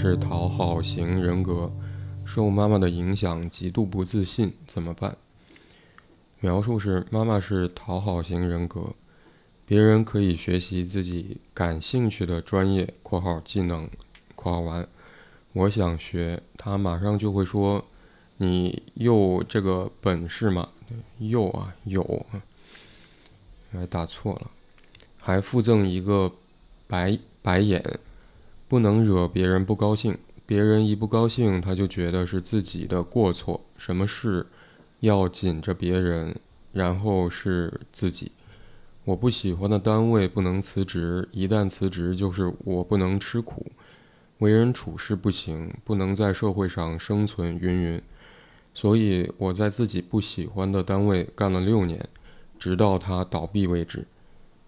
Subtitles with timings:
[0.00, 1.72] 是讨好型人格，
[2.24, 5.16] 受妈妈的影响，极度不自信，怎么办？
[6.38, 8.94] 描述是：妈妈是讨好型人格，
[9.66, 13.90] 别人可以学习自己感兴趣的专业（括号技能），
[14.36, 14.86] 括号完。
[15.52, 17.84] 我想学，他马上就会说
[18.38, 20.68] ：“你有这个本事吗？”
[21.18, 22.24] 有啊，有。
[23.72, 24.50] 还打错了，
[25.20, 26.32] 还附赠一个
[26.86, 27.82] 白白眼，
[28.68, 30.16] 不能惹别人不高兴。
[30.46, 33.60] 别人一不高兴，他就觉得是自己的过错。
[33.76, 34.46] 什么事
[35.00, 36.36] 要紧着别人，
[36.72, 38.30] 然后是自己。
[39.04, 43.66] 我不喜欢的单位不能辞职，一旦辞职就是我不能吃苦。
[44.38, 48.02] 为人处事不行，不能在社会上生存，云云。
[48.74, 52.08] 所以我在自己不喜欢的单位干了六年。
[52.58, 54.04] 直到他倒闭为止，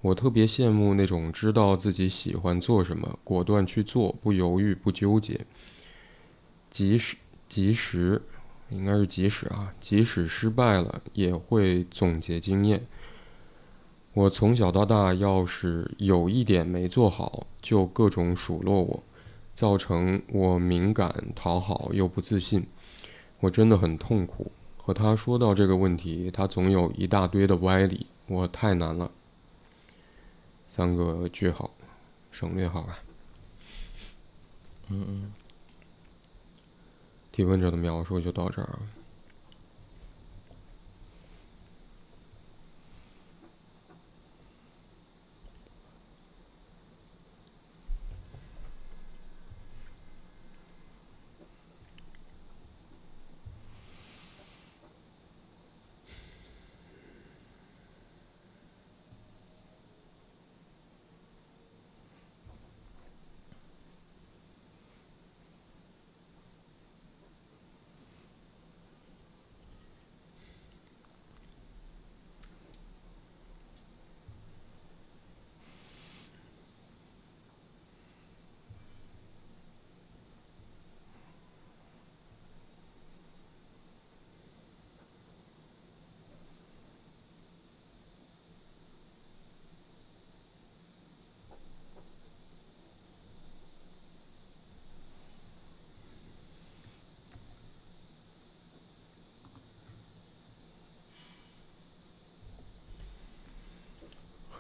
[0.03, 5.45] 我特别羡慕那种知道自己喜欢做什么，果断去做，不犹豫不纠结，
[6.71, 7.17] 即使
[7.49, 8.23] 即使
[8.71, 12.87] 应该是即使啊，即使失败了也会总结经验。
[14.15, 19.03] 我从小到大，要是有一点没做好，就各种数落我，
[19.55, 22.67] 造成我敏感、讨好又不自信，
[23.41, 24.51] 我真的很痛苦。
[24.79, 29.11] 和他说到这个问题，他总有一大堆的歪理，我太难了。
[30.73, 31.69] 三个句号，
[32.31, 33.01] 省略号吧。
[34.89, 35.35] 嗯嗯。
[37.33, 38.79] 提问者的描述就到这儿。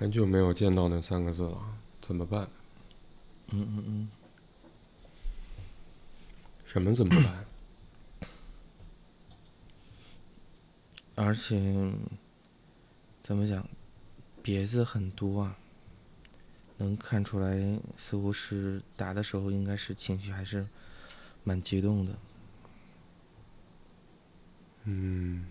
[0.00, 1.58] 很久没有见到那三个字了，
[2.00, 2.48] 怎么办？
[3.48, 4.10] 嗯嗯嗯。
[6.64, 7.44] 什么怎么办？
[11.26, 11.92] 而且，
[13.22, 13.68] 怎么讲？
[14.42, 15.58] 别字很多啊，
[16.78, 20.66] 能看出来，似乎是打的时候应该是情绪还是
[21.44, 22.18] 蛮激动的。
[24.84, 25.44] 嗯，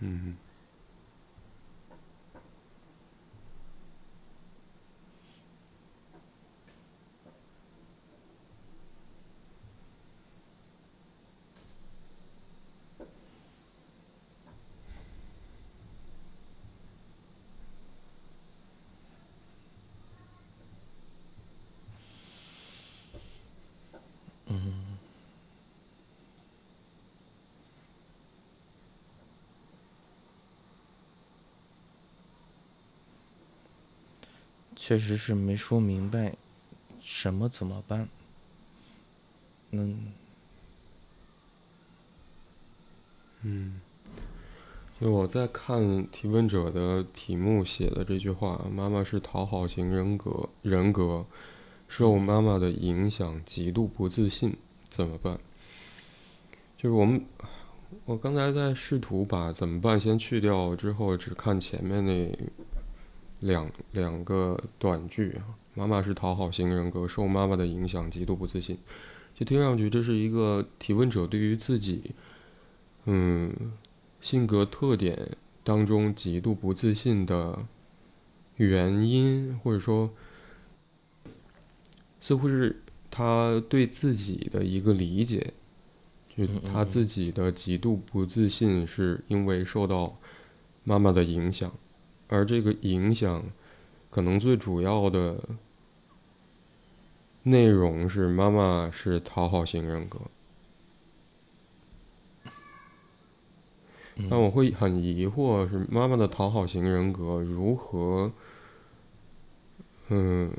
[0.00, 0.36] 嗯。
[34.88, 36.34] 确实是没说明白，
[36.98, 38.08] 什么怎么办？
[39.70, 40.14] 嗯，
[43.42, 43.82] 嗯，
[44.98, 51.26] 就我在看提问者的题目写的这句话：“妈妈是讨好型人格，人格
[51.86, 54.56] 受妈妈的影响，极度不自信，
[54.88, 55.38] 怎么办？”
[56.78, 57.22] 就是我们，
[58.06, 62.38] 我刚才在试图把“怎么办”先去掉之后，只看前面那。
[63.40, 68.78] 两两个短句啊，妈妈是讨好型人格，受妈妈的影响，极度不自信。
[69.34, 72.12] 就听上去，这是一个提问者对于自己，
[73.04, 73.72] 嗯，
[74.20, 77.64] 性格特点当中极度不自信的
[78.56, 80.10] 原因，或者说，
[82.20, 85.52] 似乎是他对自己的一个理解，
[86.36, 90.18] 就他自己的极度不自信是因为受到
[90.82, 91.72] 妈妈的影响。
[92.28, 93.42] 而这个影响，
[94.10, 95.42] 可能最主要的
[97.42, 100.20] 内容是妈妈是讨好型人格。
[104.28, 108.32] 但我会很疑惑，是妈妈的讨好型人格如何，
[110.08, 110.52] 嗯，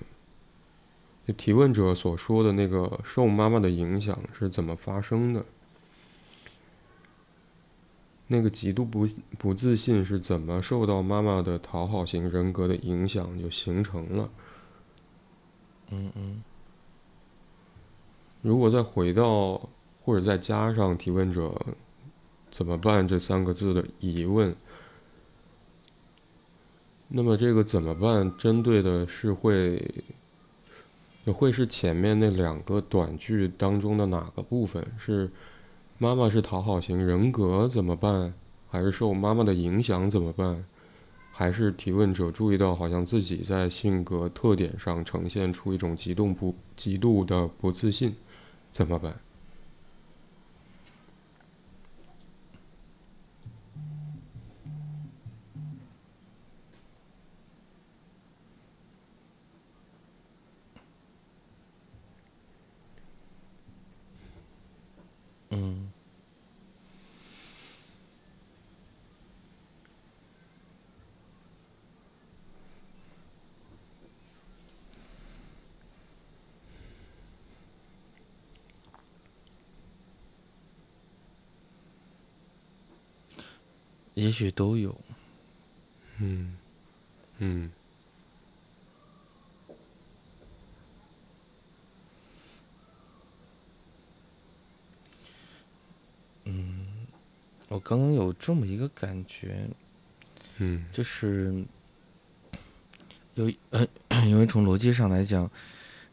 [1.35, 5.43] 提问者所说的那个受妈妈的影响是怎么发生的？
[8.31, 9.05] 那个极度不
[9.37, 14.29] 不自信是怎么受到妈妈的讨好型人格的影响就形成了？
[15.89, 16.43] 嗯嗯。
[18.41, 19.69] 如果再回到
[20.03, 21.53] 或者再加上提问者
[22.51, 24.55] 怎么办这三个字的疑问，
[27.07, 29.83] 那么这个怎么办针对的是会？
[31.25, 34.83] 也会是前面那两个短句当中的哪个部分？
[34.97, 35.29] 是
[36.01, 38.33] 妈妈是讨好型人格怎么办？
[38.69, 40.63] 还是受妈妈的影响怎么办？
[41.33, 48.15] 还是提问者注意到好像自己在性格特点上呈现出一种极度不极度的不自信，
[48.71, 49.19] 怎么办？
[84.19, 84.93] 也许都有。
[86.17, 86.57] 嗯，
[87.37, 87.71] 嗯，
[96.43, 96.85] 嗯，
[97.69, 99.65] 我刚刚有这么一个感觉，
[100.57, 101.63] 嗯，就是
[103.35, 103.49] 有，
[104.27, 105.49] 因为从逻辑上来讲，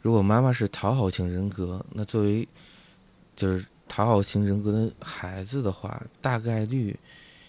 [0.00, 2.46] 如果妈妈是讨好型人格，那作为
[3.34, 6.96] 就是讨好型人格的孩子的话，大概率。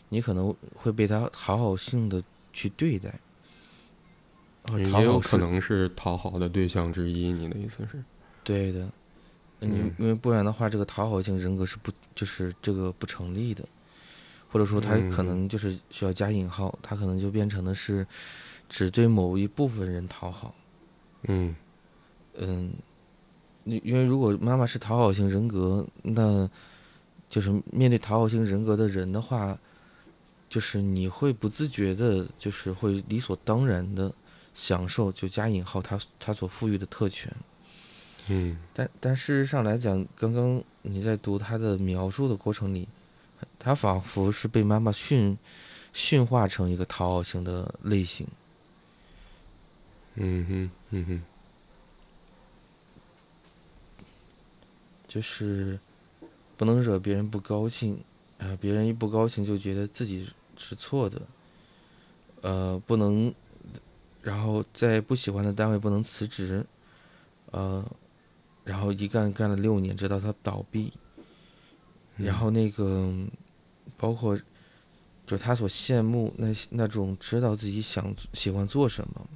[0.09, 2.23] 你可能会被他讨好性的
[2.53, 3.13] 去对待，
[4.77, 7.31] 也有可能是讨好的对象之一。
[7.31, 8.01] 你的意思是？
[8.43, 8.87] 对的，
[9.59, 13.67] 嗯，因为不然的话，这个讨好性人格是不就是这个不成立的，
[14.49, 18.07] 或者说他可能就是需要加引号，他可能就变成的是
[18.69, 20.55] 只对某一部分人讨好。
[21.23, 21.53] 嗯
[22.35, 22.71] 嗯，
[23.65, 26.49] 你因为如果妈妈是讨好型人格，那
[27.29, 29.59] 就是面对讨好型人格的人的话。
[30.49, 34.13] 就是你会不自觉的，就是会理所当然的
[34.53, 37.31] 享受，就加引号，他他所赋予的特权。
[38.29, 38.57] 嗯。
[38.73, 42.87] 但但事实上来讲，刚刚你在读他的描述的过程里，
[43.59, 45.37] 他仿佛是被妈妈驯
[45.91, 48.25] 驯化成一个讨好型的类型。
[50.15, 51.21] 嗯哼，嗯哼。
[55.07, 55.79] 就是
[56.55, 57.99] 不能惹别人不高兴。
[58.37, 61.21] 啊，别人一不高兴就觉得自己是错的，
[62.41, 63.33] 呃，不能，
[64.21, 66.65] 然后在不喜欢的单位不能辞职，
[67.51, 67.85] 呃，
[68.63, 70.91] 然后一干干了六年，直到他倒闭，
[72.17, 73.13] 然后那个，
[73.97, 74.39] 包括，
[75.25, 79.27] 就他所羡慕那那种知道自己想喜欢做什么，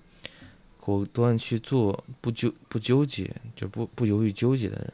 [0.79, 4.93] 果断去做，不纠不纠结，就不不犹豫纠结的人，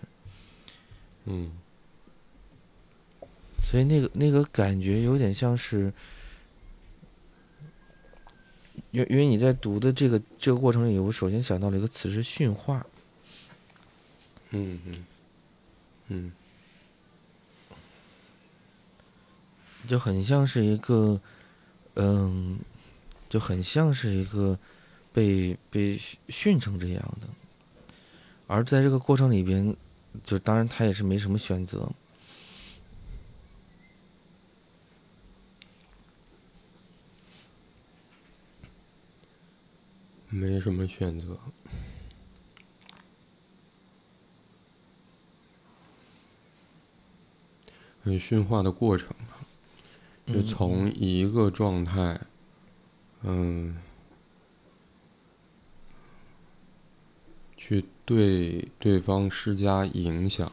[1.25, 1.51] 嗯。
[3.59, 5.91] 所以那个那个感觉有点像是，
[8.97, 12.83] 因因为你在读的这个这个过程里，我首先想到了一个词是驯化。
[14.49, 15.05] 嗯嗯
[16.07, 16.31] 嗯，
[19.87, 21.21] 就很像是一个，
[21.93, 22.57] 嗯，
[23.29, 24.57] 就很像是一个
[25.13, 25.99] 被被
[26.29, 27.27] 训成这样的，
[28.47, 29.75] 而在这个过程里边，
[30.23, 31.87] 就当然他也是没什么选择。
[40.37, 41.39] 没什么选择，
[48.03, 49.09] 很驯化的过程，
[50.27, 52.21] 就从一个状态，
[53.23, 53.77] 嗯，
[57.57, 60.51] 去对对方施加影响，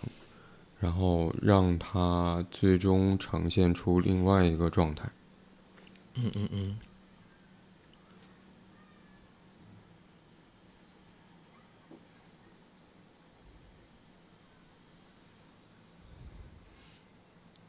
[0.80, 5.10] 然后让他最终呈现出另外一个状态。
[6.14, 6.78] 嗯嗯嗯。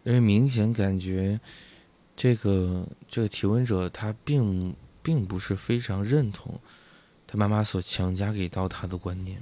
[0.06, 1.38] 因为明显感觉，
[2.16, 6.58] 这个这个提问者他并并不是非常认同
[7.28, 9.42] 他妈妈所强加给到他的观念，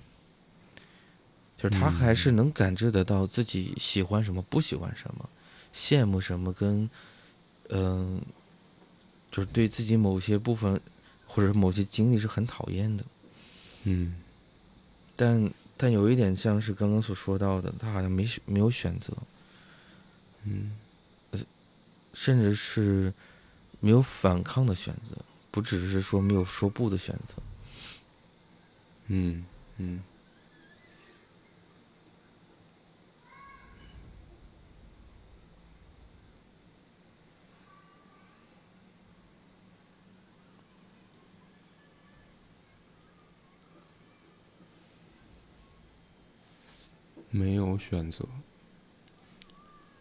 [1.58, 5.30] 就是他还是能感知得到自己喜欢什么、不喜欢什么、
[5.74, 6.90] 羡慕什么，跟
[7.70, 8.22] 嗯，
[9.32, 10.80] 就是对自己某些部分
[11.26, 13.04] 或者某些经历是很讨厌的，
[13.84, 14.16] 嗯，
[15.16, 19.12] 但但有一点像是刚刚所说到的，他好像没没有选择，
[20.46, 20.72] 嗯，
[22.14, 23.14] 甚至是
[23.80, 25.16] 没有反抗的选择，
[25.52, 27.42] 不只是说没有说不的选择。
[29.08, 29.46] 嗯
[29.78, 30.04] 嗯。
[47.36, 48.24] 没有选择，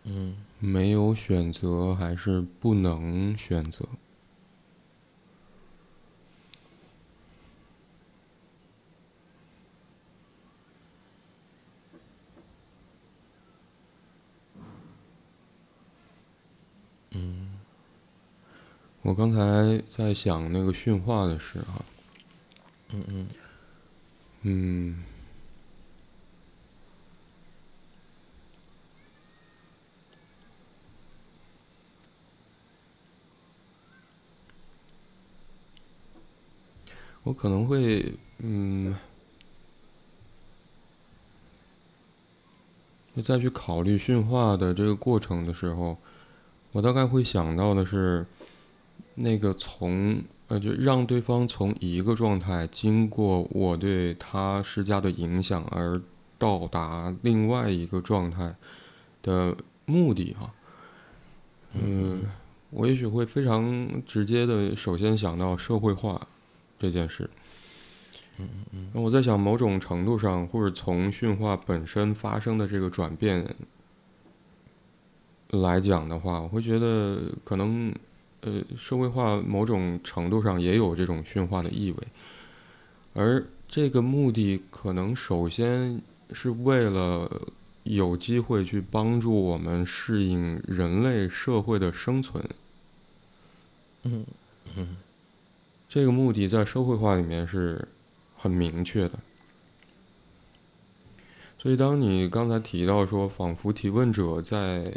[0.05, 3.87] 嗯，没有选择还是不能选择？
[17.13, 17.51] 嗯，
[19.03, 21.85] 我刚才在想那个训话的事哈，
[22.93, 23.29] 嗯嗯
[24.43, 25.05] 嗯。
[37.25, 38.97] 我可能会，嗯，
[43.15, 45.97] 就再去考虑驯化的这个过程的时候，
[46.73, 48.27] 我大概会想到的是，
[49.15, 56.03] 那个从呃，就让对方从一个状态经过我对他施加的影响而
[56.39, 58.53] 到达另外一个状态
[59.23, 60.53] 的目的哈，
[61.75, 62.25] 嗯，
[62.71, 66.27] 我也许会非常直接的首先想到社会化。
[66.83, 67.31] 这件事，
[68.39, 73.55] 嗯嗯嗯，那我在想，某种程度上，或者从驯化本身发生的这个转变
[75.51, 77.95] 来讲的话，我会觉得可能，
[78.41, 81.99] 呃，社会化某种程度上也有这种驯化的意味，
[83.15, 87.31] 而这个目的可能首先是为了
[87.85, 92.45] 有机会去帮助我们适应人类社会的生存，
[94.03, 94.27] 嗯
[94.77, 94.97] 嗯。
[95.93, 97.87] 这个目的在社会化里面是
[98.39, 99.19] 很明确的，
[101.59, 104.91] 所以当你刚才提到说，仿佛提问者在，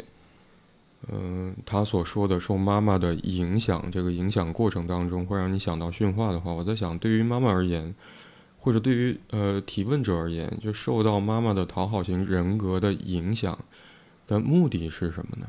[1.08, 7.94] 嗯，他所说的受妈妈的影响，这个影响过程当中会让你想到驯化的话，我在想，对于妈妈而言，
[8.58, 13.58] 或者对于呃提问者而言，就受到妈妈的讨好型人格的影响
[14.26, 15.46] 的目的是什么呢？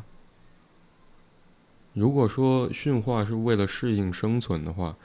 [1.94, 4.98] 如果说驯化是为了适应生存的话，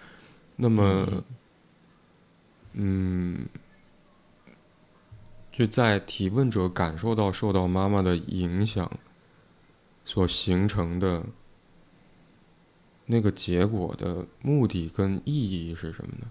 [0.56, 1.24] 那么，
[2.74, 3.46] 嗯，
[5.50, 8.90] 就在提问者感受到受到妈妈的影响
[10.04, 11.24] 所形成的
[13.06, 16.30] 那个结果的目的跟意义是什么呢？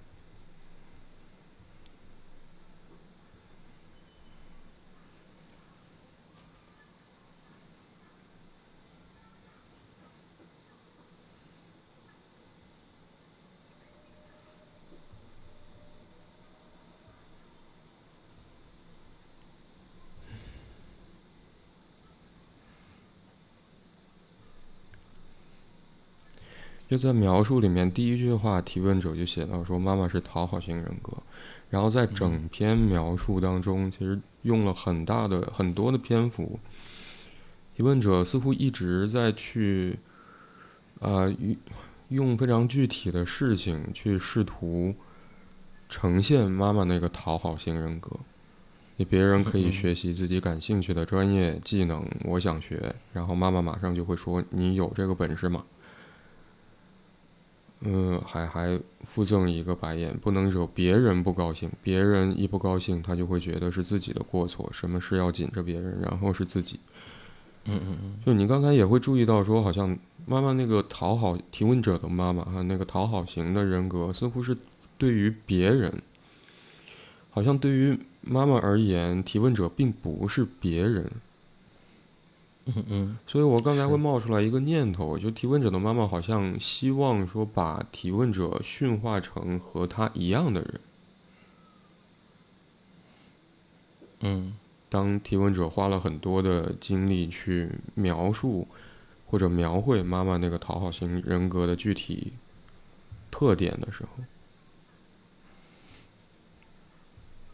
[26.92, 31.14] 就在描述里面，第一句话提问者就写到说：“妈妈是讨好型人格。”
[31.72, 36.60] 然后在整篇描述当中，其实用了很大的很多的篇幅。
[37.74, 39.98] 提问者似乎一直在去，
[41.00, 41.34] 呃，
[42.10, 44.94] 用非常具体的事情去试图
[45.88, 48.20] 呈现妈妈那个讨好型人格。
[48.98, 55.64] 你别人可以学习自己感兴趣的专业技能，我想学，然后妈妈马上就会说：“你有这个本事吗？”
[57.84, 61.68] 嗯，还还附赠一个白眼，不能惹别人不高兴。
[61.82, 66.80] 别人一不高兴，他就会觉得是自己的过错，什么事要紧着别人，然后是自己。
[67.66, 68.20] 嗯嗯嗯。
[68.24, 69.98] 就你刚才也会注意到，说好像
[70.28, 74.56] 妈妈那个讨好提问者的妈妈哈，那个讨好型的人格，似乎是
[75.00, 76.02] 对于别人，
[77.32, 81.12] 好像对于妈妈而言，提问者并不是别人。
[82.66, 90.80] 嗯嗯，所以我刚才会冒出来一个念头，就提问者的妈妈好像希望说把提问者驯化成和他一样的人。
[94.20, 94.56] 嗯，
[94.90, 98.68] 当提问者花了很多的精力去描述
[99.26, 102.34] 或者描绘妈妈那个讨好型人格的具体
[103.32, 104.24] 特点的时候，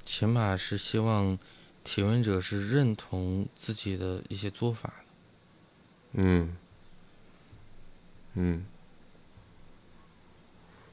[0.04, 1.40] 起码是希望。
[1.90, 4.92] 提问者是认同自己的一些做法
[6.12, 6.58] 嗯，
[8.34, 8.66] 嗯，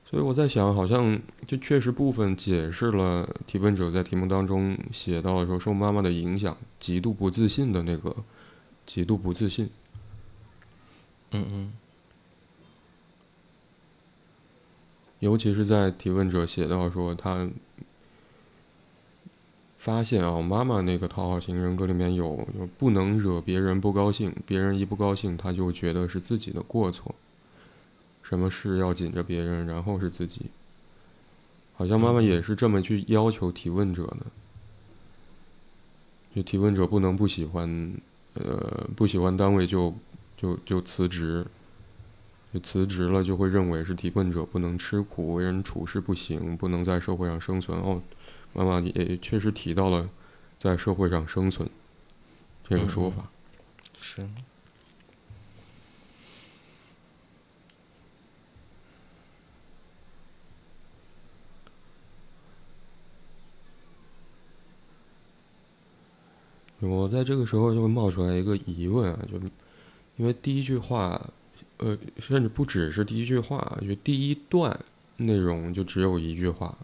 [0.09, 8.15] 所所以我在想，好像这确实部分解释了提问者在题目当中写到说受妈妈的影响，极度不自信的那个，
[8.87, 9.69] 极度不自信。
[11.33, 11.73] 嗯嗯。
[15.19, 17.51] 尤其是在提问者写到说他
[19.85, 27.15] 发现啊，妈妈那个讨好型人格里面有就不能惹别人不高兴，别人一不高兴他就觉得是自己的过错。
[28.23, 30.47] 什么事要紧着别人，然后是自己。
[31.77, 34.21] 好像妈妈也是这么去要求提问者的。
[36.35, 37.95] 就提问者不能不喜欢，
[38.33, 39.95] 呃，不喜欢单位就
[40.39, 41.45] 就就辞职。
[42.55, 47.79] 就辞职了，就会认为是提问者不能吃苦，为人处事不行，不能在社会上生存。
[47.79, 48.01] 哦，
[48.55, 50.09] 妈妈也确实提到了
[50.59, 51.69] 在社会上生存
[52.67, 53.29] 这个说法。
[54.01, 54.27] 是。
[66.81, 69.39] 我在这个时候就会冒出来一个疑问啊，就
[70.19, 71.31] 因为第一句话，
[71.79, 74.79] 呃，甚至不只是第一句话，就第一段
[75.17, 76.77] 内容就只有一句话，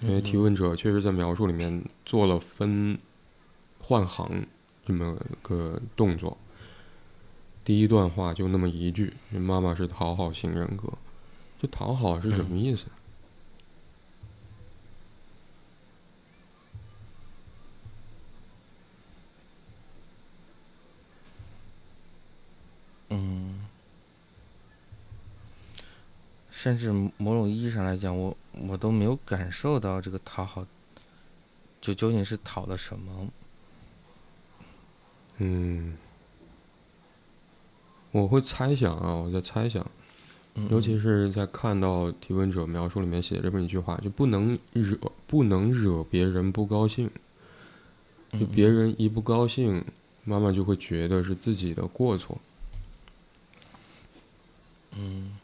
[0.00, 2.98] 因为提问者确实在描述里面做了分
[3.80, 4.46] 换行
[4.86, 6.36] 这么个动作。
[7.64, 10.92] 第一段话就那么一句：“妈妈是讨好型人格。”
[11.60, 12.86] 就讨好是什么意思？
[26.66, 30.66] 甚至某种意义上来讲，我我都没有感受到这个讨好，
[31.80, 33.28] 就究竟是讨的什么？
[35.38, 35.96] 嗯，
[38.10, 39.88] 我会猜想啊，我在猜想，
[40.68, 47.08] 尤其是在看到提问者描述里面写这么一句话，就不能惹不能惹别人不高兴，
[48.32, 49.84] 就别人一不高兴，
[50.24, 52.36] 妈妈就会觉得是自己的过错。
[54.96, 55.38] 嗯。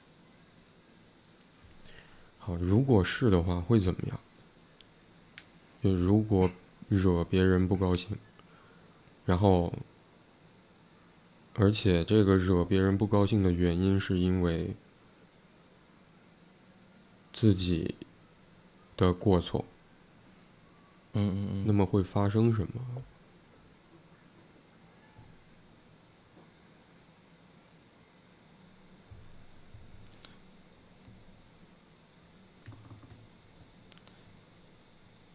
[2.44, 4.18] 好，如果是的话，会怎么样？
[5.81, 6.50] 就如果
[6.88, 8.18] 惹别人不高兴，
[9.24, 9.72] 然后，
[11.55, 14.74] 而且这个惹别人不高兴的原因是因为
[17.33, 17.94] 自己
[18.96, 19.64] 的过错。
[21.12, 21.64] 嗯嗯嗯。
[21.64, 23.02] 那么会发生什么？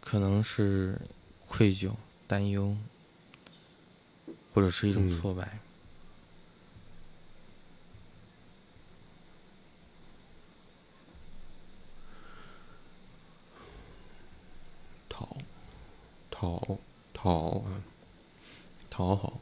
[0.09, 0.97] 可能是
[1.49, 1.91] 愧疚、
[2.27, 2.77] 担忧，
[4.53, 5.59] 或者是一种挫败。
[15.09, 15.35] 讨，
[16.31, 16.77] 讨，
[17.13, 17.61] 讨，
[18.89, 19.41] 讨好。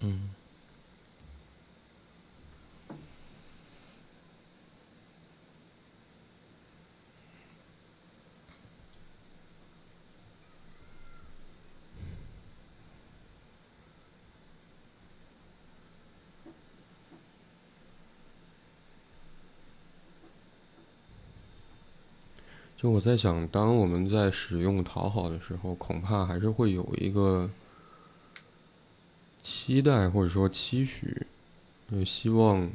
[0.00, 0.34] 嗯。
[22.84, 27.48] 就我在想，当我们在使用讨好的时候，恐怕还是会有一个
[29.42, 31.26] 期待或者说期许，
[31.90, 32.70] 就希望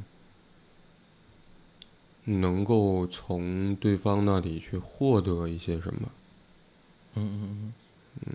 [2.24, 6.08] 能够从对方那里去获得一些什么。
[7.14, 7.74] 嗯嗯嗯
[8.26, 8.34] 嗯。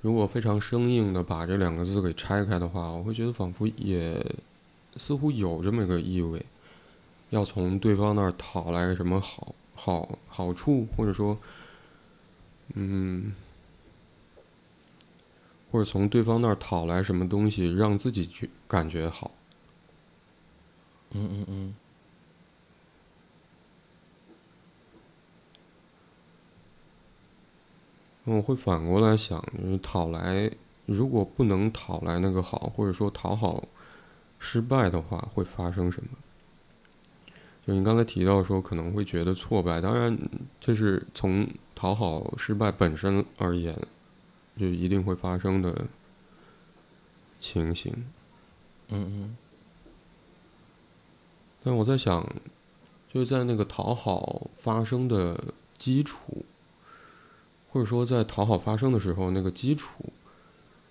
[0.00, 4.24] 如果非常生硬的把这两个字给拆开的话，我会觉得仿佛也
[4.96, 6.40] 似乎有这么个意味，
[7.30, 9.52] 要从对方那儿讨来什么好。
[9.84, 11.36] 好好处，或者说，
[12.74, 13.34] 嗯，
[15.72, 19.32] 或者从对方那儿讨来什么东西，让自己去感觉好。
[21.10, 21.74] 嗯嗯嗯。
[28.22, 30.48] 我会反过来想，就是讨来，
[30.86, 33.66] 如果不能讨来那个好，或者说讨好
[34.38, 36.10] 失败的话，会发生什么？
[37.66, 40.18] 就你刚才提到说可能会觉得挫败，当然
[40.60, 43.76] 这是从讨好失败本身而言，
[44.58, 45.86] 就一定会发生的
[47.38, 47.92] 情形。
[48.88, 49.36] 嗯嗯。
[51.62, 52.26] 但我在想，
[53.12, 55.40] 就是在那个讨好发生的
[55.78, 56.44] 基础，
[57.70, 60.12] 或者说在讨好发生的时候，那个基础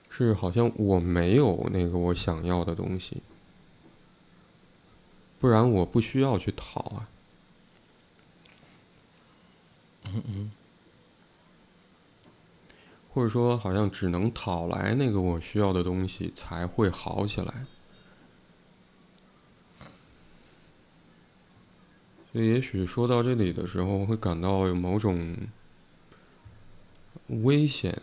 [0.09, 3.21] 是好像我没有那个我想要的东西。
[5.41, 7.09] 不然我不需要去讨啊。
[10.05, 10.51] 嗯嗯，
[13.13, 17.65] 或者说，好像只能讨来那个我需要的东西才会好起来。
[22.31, 25.35] 所以，也许说到这里的时候，会感到有某种
[27.27, 28.01] 危险，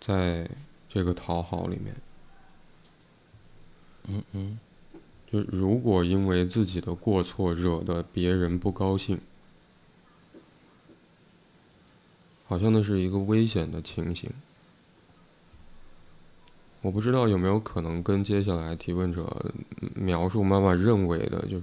[0.00, 0.48] 在
[0.88, 1.94] 这个讨好里面。
[4.08, 4.58] 嗯嗯，
[5.32, 9.18] 就如果因为自己的过错惹得别人不高兴，
[12.46, 14.30] 好像那是一个危险的情形。
[16.82, 19.52] 我不知道有没有可能跟接下来提问者
[19.94, 21.60] 描述妈妈认为的就。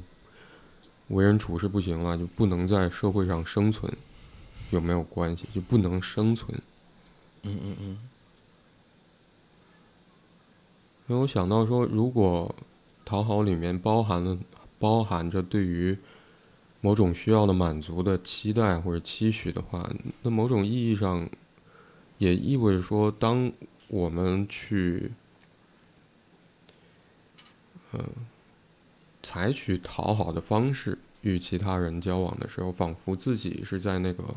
[1.10, 3.92] 为人处事不行了，就不能在社会上生存，
[4.70, 5.44] 有没有关系？
[5.52, 6.56] 就不能生存？
[7.42, 7.98] 嗯嗯嗯。
[11.08, 12.54] 因为我想到说，如果
[13.10, 14.38] 讨好里面包含了
[14.78, 15.98] 包含着对于
[16.80, 19.90] 某种需要的满足的期待或者期许的话，
[20.22, 21.28] 那某种意义上
[22.20, 23.52] 也意味着说，当
[23.88, 25.12] 我们去，
[27.94, 28.08] 嗯。
[29.22, 34.34] 采取讨好的方式与其他人交往的时候，仿佛自己是在那个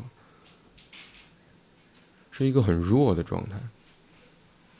[2.29, 3.57] 是一个很弱的状态。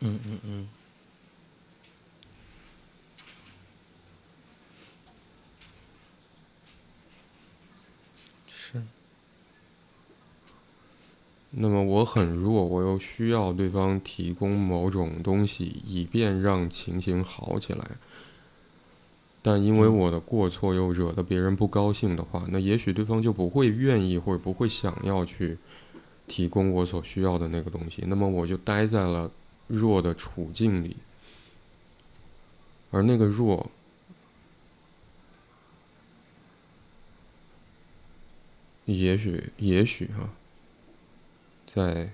[0.02, 0.70] 嗯嗯嗯。
[8.46, 8.84] 是。
[11.56, 17.92] 那么我很弱，我又需要对方提供某种东西，以便让情形好起来。
[19.44, 25.58] 但因为我的过错又惹得别人不高兴的话，那也许对方就不会愿意或者不会想要去
[26.28, 28.04] 提供我所需要的那个东西。
[28.08, 29.30] 那么我就待在了
[29.68, 30.96] 弱的处境里，
[32.90, 33.70] 而那个弱，
[38.86, 40.30] 也许也许哈，
[41.74, 42.12] 在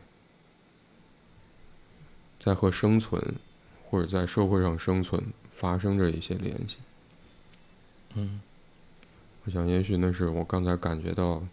[2.39, 3.35] 在和生存
[3.83, 6.77] 或者在社会上生存发生着一些联系。
[8.15, 8.41] 嗯，
[9.43, 11.43] 我想，也许那是我刚才感觉到，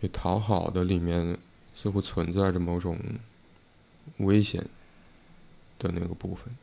[0.00, 1.38] 就讨好的里面
[1.74, 2.98] 似乎存在着某种
[4.18, 4.64] 危险
[5.78, 6.54] 的那个部分。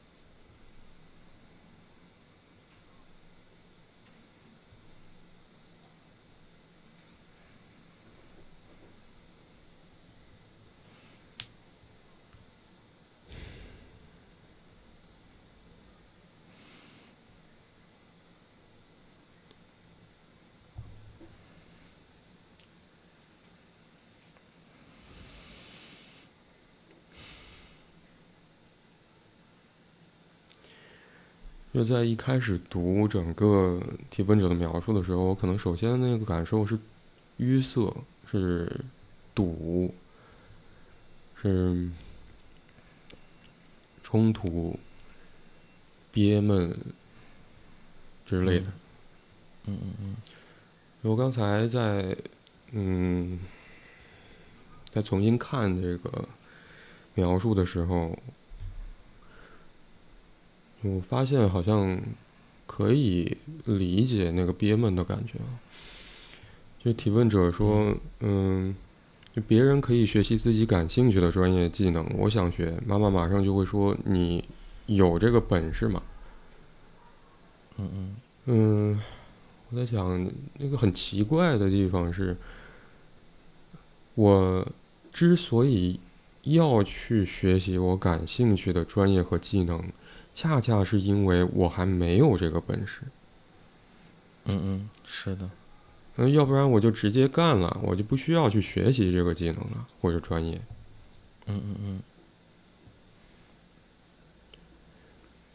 [31.83, 33.77] 就在一开始读整个
[34.09, 36.79] 提问者的描述的时候，我可能首先那个感受是
[37.39, 37.93] 淤塞，
[38.25, 38.71] 是
[39.35, 39.93] 堵，
[41.41, 41.89] 是
[44.01, 44.79] 冲突、
[46.09, 46.73] 憋闷
[48.25, 48.65] 之类的。
[49.65, 50.15] 嗯嗯嗯。
[51.01, 52.15] 我刚才在
[52.71, 53.37] 嗯，
[54.89, 56.29] 在重新看这个
[57.13, 58.17] 描述的时候。
[60.83, 61.99] 我发现好像
[62.65, 65.59] 可以理解那个憋闷的感觉啊。
[66.83, 68.75] 就提问者说：“嗯，
[69.33, 74.43] 就别人可以学习自己感兴趣的专业技能，我想学。”妈妈马上就会说：“你
[74.87, 76.03] 有这个本事吗？”
[77.79, 78.15] 嗯嗯
[78.45, 79.01] 嗯，
[79.69, 82.35] 我在想那个很奇怪的地方是，
[84.15, 84.67] 我
[85.13, 85.97] 之所以
[86.43, 89.81] 要去学习我感兴趣的专业和技能。
[90.33, 93.01] 恰恰是因为我还没有这个本事。
[94.45, 95.49] 嗯嗯，是的。
[96.15, 100.59] 嗯，要不然我就直接干了，我就不需要去学习这个技能了或者专业。
[101.45, 102.01] 嗯嗯嗯。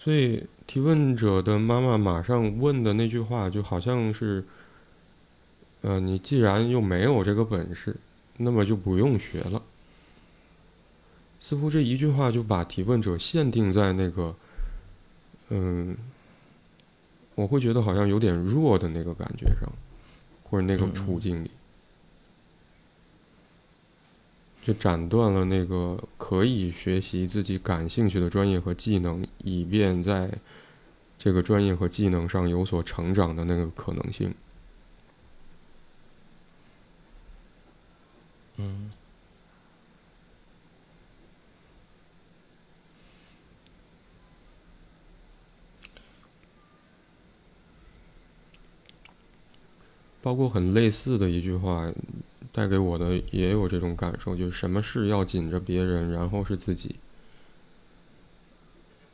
[0.00, 4.44] 所以提问者的妈妈马上问的那句话，就好像是：
[5.82, 7.96] 呃，你既然又没有这个本事，
[8.36, 9.62] 那么就不用学了。
[11.40, 14.34] 似乎这一句话就把提问者限定在那个。
[15.50, 15.96] 嗯，
[17.34, 19.72] 我会觉得好像有点弱的那个感觉上，
[20.44, 21.50] 或者那个处境里，
[24.62, 30.30] 就斩断了那个可以学习自己感兴趣的专业和技能，以便在
[31.18, 34.34] 这个专业和技能上有所成长的那个可能性。
[38.58, 38.90] 嗯。
[50.28, 51.90] 包括很类似的一句话，
[52.52, 56.96] 带给我的也有这种感受，就是什么事要紧着别人，然后是自己，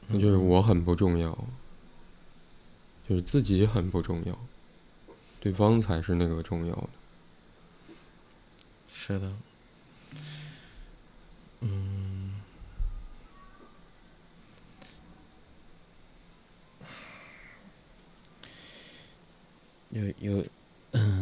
[0.08, 1.30] 那就是我很不重要，
[3.08, 4.36] 就是自己很不重要，
[5.38, 6.88] 对方才是那个重要的。
[8.92, 9.32] 是的，
[11.60, 12.40] 嗯，
[19.90, 20.44] 有有，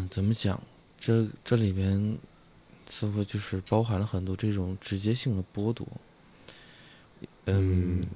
[0.03, 0.61] 嗯，怎么讲？
[0.99, 2.19] 这这里边
[2.87, 5.87] 似乎就是包含了很多这种直接性的剥夺。
[7.47, 8.07] 嗯，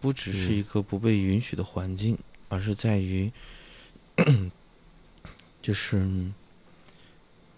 [0.00, 2.16] 不只是一个不被允许的环境，
[2.48, 3.30] 而是在于，
[5.62, 6.30] 就是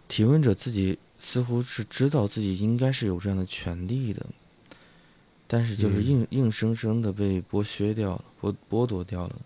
[0.08, 4.24] 提问者自己似乎是知道自己应该是有这样的权利的，
[5.46, 9.36] 但是就是硬硬生生的被剥削掉了，剥剥夺掉了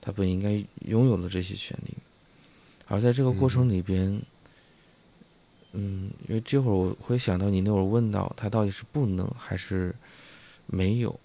[0.00, 1.94] 他本应该拥有的这些权利。
[2.90, 4.20] 而在这个过程里边，
[5.72, 9.94] 嗯，因为这会儿我会想到你那会儿问到他到底是不能还是
[10.66, 11.18] 没有，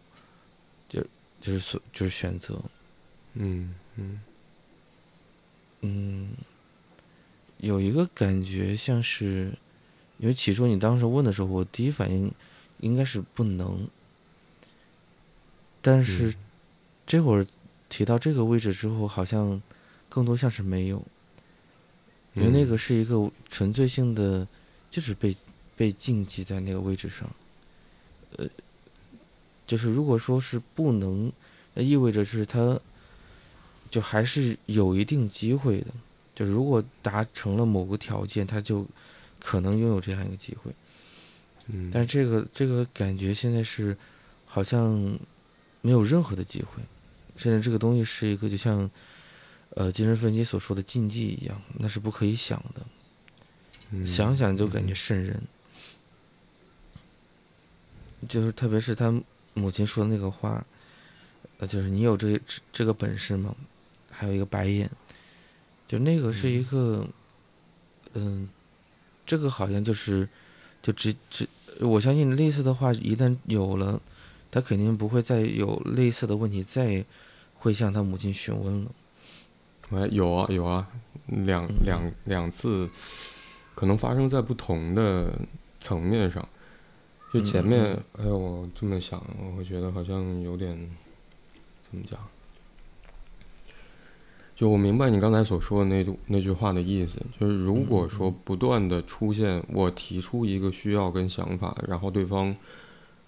[0.87, 1.01] 就
[1.41, 2.61] 就是所就是选择，
[3.33, 4.21] 嗯嗯。
[5.81, 6.29] 嗯，
[7.57, 9.51] 有一个感觉像是，
[10.19, 12.31] 因为起初你当时问的时候，我第一反应
[12.79, 13.87] 应该是不能，
[15.81, 16.33] 但是
[17.07, 17.45] 这会儿
[17.89, 19.61] 提到这个位置之后，好像
[20.09, 21.03] 更多像是没有。
[22.35, 24.45] 因为那个是一个纯粹性的，
[24.91, 25.33] 就是被
[25.77, 27.29] 被禁忌在那个位置上，
[28.35, 28.45] 呃，
[29.65, 31.31] 就是如果说是不能，
[31.73, 32.77] 那意味着是他，
[33.89, 35.87] 就还是有一定机会的，
[36.35, 38.85] 就如果达成了某个条件，他就
[39.39, 40.71] 可能拥有这样一个机会。
[41.67, 43.97] 嗯，但是这个这个感觉现在是
[44.45, 45.17] 好像
[45.79, 46.83] 没有任何的机会，
[47.37, 48.91] 甚至这个东西是一个就像。
[49.71, 55.41] 呃，精神分析所说的禁忌一样，那是不可以想的，想想就感觉瘆人。
[58.29, 59.13] 就是特别是他
[59.53, 60.65] 母亲说的那个话，
[61.57, 62.39] 呃，就是你有这
[62.71, 63.53] 这个本事吗？
[64.09, 64.89] 还有一个白眼，
[65.87, 67.05] 就那个是一个，
[68.13, 68.47] 嗯，
[69.25, 70.27] 这个好像就是，
[70.81, 71.47] 就只只，
[71.81, 74.01] 我相信类似的话一旦有了，
[74.49, 77.03] 他肯定不会再有类似的问题再
[77.59, 78.91] 会向他母亲询问了。
[79.91, 80.87] 哎，有啊有啊，
[81.27, 82.89] 两两两次，
[83.75, 85.31] 可能发生在不同的
[85.79, 86.47] 层面上。
[87.33, 90.75] 就前面，哎呦，我这么想，我会觉得好像有点，
[91.89, 92.19] 怎么讲？
[94.55, 102.55] 就我明白你刚才所说的那那句话的意思，就是如果说不断的出现我提出一个需要跟想法，然后对方，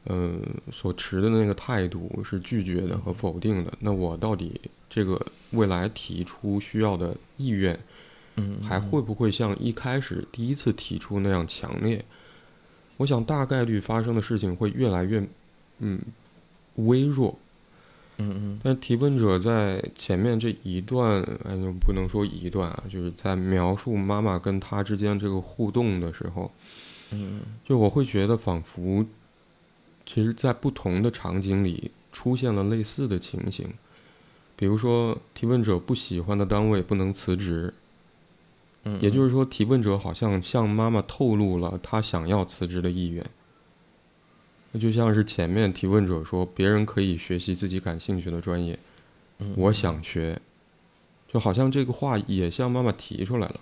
[0.06, 0.40] 呃，
[0.72, 4.60] 所持的那个态度是拒绝的和否定的，那我到底？
[4.98, 7.80] 这个未来提出需要的意愿，
[8.36, 12.04] 嗯，还会不会像一开始第一次提出那样强烈？
[12.98, 15.24] 我想大概率发生的事情会越来越，
[15.78, 16.02] 嗯，
[16.78, 17.38] 微弱，
[18.18, 18.60] 嗯嗯。
[18.64, 26.52] 但提问者在前面这一段，哎，不能说一段啊，就是在描述妈妈跟他之间这个互动的时候，
[27.12, 29.06] 嗯，就我会觉得仿佛，
[30.08, 33.72] 其实，在不同的场景里出现了类似的情形。
[34.58, 37.72] 比如说，提问者不喜欢的单位不能辞职，
[38.84, 43.24] 嗯，也就是说，提问者好像向妈妈透露了他想要辞职的意愿。
[44.72, 48.78] 那就像是前面提问者说，别人可以学习自己感兴趣的专业，
[49.56, 50.42] 我想学，
[51.28, 53.60] 就好像这个话也向妈妈提出来了。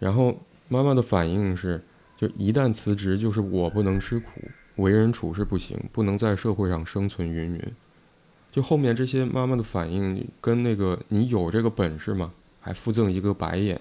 [0.00, 0.36] 然后
[0.68, 1.80] 妈妈的反应是，
[2.18, 4.42] 就一旦辞职，就是我不能吃苦，
[4.76, 7.72] 为人处事不行，不能在社会上生存，云云。
[8.54, 12.32] 就后面这些妈妈的反应，跟那个你有这个本事吗？
[12.60, 13.76] 还附赠一个白眼。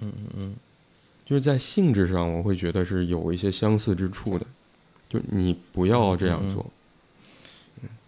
[0.00, 0.56] 嗯嗯嗯，
[1.24, 4.44] 就是在性质上，我会觉得是有一些相似之处的。
[5.08, 6.66] 就你不要这样做。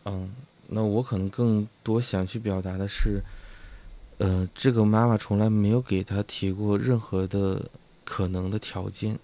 [0.06, 0.34] 嗯，
[0.66, 3.22] 那我可能更多想去表达的是，
[4.18, 7.64] 呃，这个妈妈从来没有给他提过任何的
[8.04, 9.16] 可能的条件，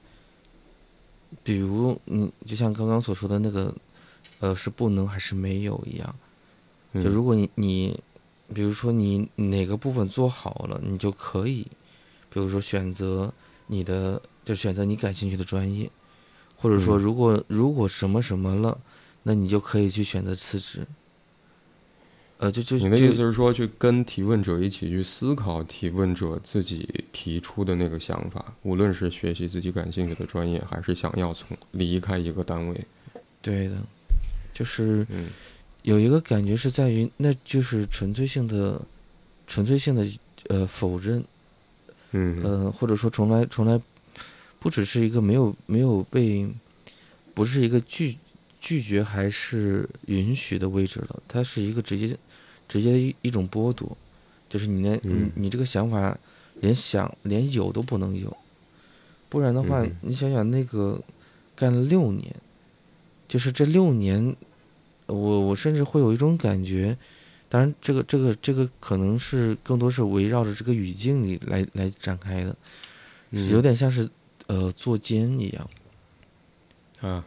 [1.42, 3.74] 比如你就像刚刚所说的那个，
[4.38, 6.14] 呃，是不能还是没有一样。
[7.02, 8.00] 就如果你你，
[8.54, 11.66] 比如说你哪个部分做好了，你就可以，
[12.30, 13.32] 比如说选择
[13.66, 15.90] 你的，就选择你感兴趣的专业，
[16.56, 18.78] 或者说如果如果什么什么了，
[19.24, 20.86] 那你就可以去选择辞职。
[22.38, 32.86] 呃，就就你的意思是说，去跟提问者一起去思考提问者自己提出的那个想法，无论是学习自己感兴趣的专业，还是想要从离开一个单位。
[33.40, 33.76] 对的，
[34.52, 35.28] 就是嗯。
[35.86, 38.82] 有一个感觉是在于，那就是纯粹性的、
[39.46, 40.04] 纯粹性的
[40.48, 41.24] 呃否认，
[42.10, 42.42] 嗯。
[42.42, 43.80] 呃，或者说从来从来
[44.58, 46.44] 不只是一个没有没有被，
[47.34, 48.18] 不是一个拒
[48.60, 52.16] 拒绝还是允许的位置了，它是一个直接
[52.66, 53.96] 直接一一种剥夺，
[54.50, 56.18] 就是你连你嗯你这个想法
[56.62, 58.36] 连想连有都不能有，
[59.28, 59.96] 不然的话，嗯。
[60.00, 61.00] 你想想那个
[61.54, 62.34] 干了六年，
[63.28, 64.34] 就是这六年，
[65.06, 66.96] 我我甚至会有一种感觉。
[67.48, 72.56] 当然，这个这个这个可能是更多是围绕着这个语境里来来展开的，
[73.30, 74.10] 嗯有点像是
[74.48, 75.70] 呃坐监一样。
[77.00, 77.24] 啊，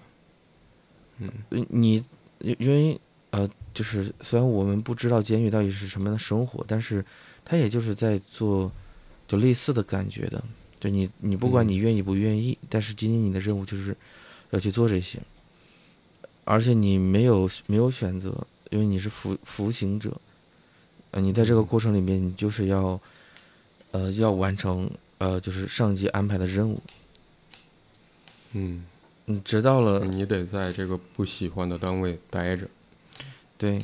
[1.20, 1.32] 嗯
[1.70, 2.04] 你
[2.40, 3.00] 因因为
[3.32, 7.04] 呃，就是虽然我们不知道监狱到底是什么样的生活，但是
[7.46, 8.70] 他也就是在做
[9.26, 10.44] 就类似的感觉的。
[10.82, 13.96] 就你你不管嗯你愿意不愿意，但是今天你的任务就是
[14.50, 15.20] 要去做这些，
[16.50, 18.36] 而且你没有没有选择，
[18.72, 20.12] 因为你是服服刑者，
[21.12, 23.00] 呃，你在这个嗯过程里面，你就是要
[23.92, 26.82] 呃要完成呃就是上级安排的任务，
[28.54, 28.84] 嗯，
[29.26, 30.04] 你直到了。
[30.06, 32.68] 你得在这个不喜欢的单位待着。
[33.56, 33.80] 对，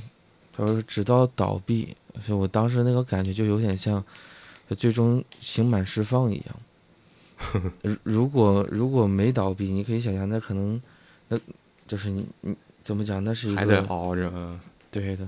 [0.51, 4.04] 他说直到倒闭，所以我当时那个感觉就有点像
[4.75, 7.71] 最终刑满释放一样。
[7.84, 10.82] 如如果如果没倒闭，你可以想象，那可能
[11.28, 11.39] 那
[11.88, 14.60] 就是你你怎么讲，那是一还得个熬着啊。
[14.91, 15.28] 对的，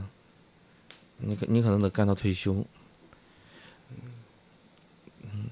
[1.17, 2.65] 你可你可能得干到退休。
[5.23, 5.49] 嗯，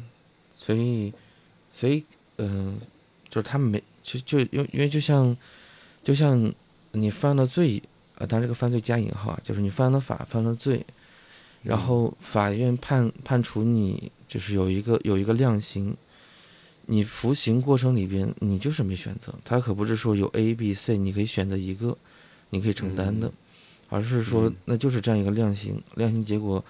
[0.56, 1.14] 所以
[1.74, 2.06] 所以
[2.38, 2.80] 嗯、
[3.30, 5.36] 就是他们没就就因为因为就像
[6.04, 6.54] 就像
[6.92, 7.82] 你犯了罪
[8.18, 10.86] 啊，当然这个犯罪加引号啊，就是你犯了法犯了罪，
[11.64, 15.96] 然后法院判判处你就是有一个有一个量刑，
[16.88, 21.98] 你服刑过程里边你就是没选择，他可不是说有 A B C 你可以选择一个，
[22.50, 23.34] 你可以承担的，嗯
[23.90, 26.64] 而是说嗯那就是这样一个量刑，量刑结果，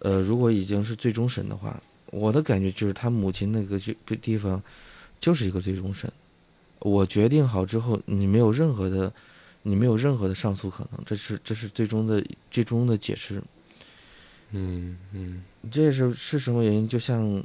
[0.00, 4.62] 呃，如果已经是最终审的话，我的感觉就是他母亲那个这个地方
[5.18, 6.12] 就是一个最终审，
[6.80, 9.12] 我决定好之后，你没有任何的，
[9.62, 13.42] 你没有任何的上诉可能，这是这是最终的最终的解释。
[14.50, 16.86] 嗯嗯这也是是什么原因？
[16.86, 17.42] 就像，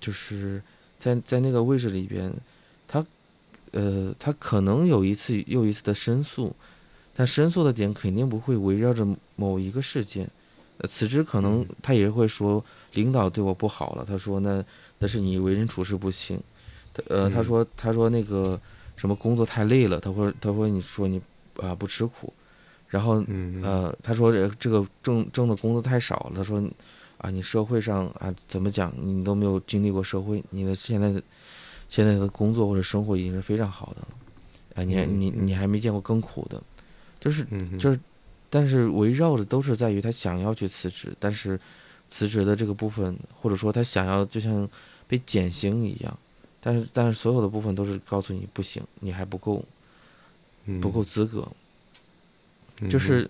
[0.00, 0.62] 就是
[0.98, 2.32] 在在那个位置里边，
[2.88, 3.04] 他，
[3.72, 6.54] 呃，他可能有一次又一次的申诉，
[7.14, 9.06] 但申诉的点肯定不会围绕着
[9.36, 10.28] 某一个事件。
[10.78, 14.62] 呃，辞职可能嗯他也会说领导对我不好了，他说那
[14.98, 16.38] 那是你为人处事不行，
[16.92, 18.60] 他呃他嗯说他说那个
[18.96, 21.20] 什么工作太累了，他会他会你说你
[21.56, 22.30] 啊、不吃苦，
[22.88, 26.32] 然后嗯呃，他说这这个挣挣的工资太少了。
[26.36, 26.62] 他说，
[27.18, 31.22] 啊，你社会上啊怎么讲，你都没有经历过社会，你的现在的
[31.88, 34.08] 现在的工作或者生活已经是非常好的了，
[34.74, 35.46] 啊，你还你嗯。
[35.46, 36.62] 你还没见过更苦的，
[37.18, 37.98] 就是嗯就是，
[38.50, 41.58] 但是围绕着都是在于他想要去辞职，但是
[42.10, 44.68] 辞职的这个部分，或者说他想要就像
[45.08, 46.18] 被减刑一样，
[46.60, 49.64] 但是但是所有的部分都是告诉你不行，你还不够
[50.80, 51.46] 不够资格。
[52.80, 52.90] 嗯。
[52.90, 53.28] 就是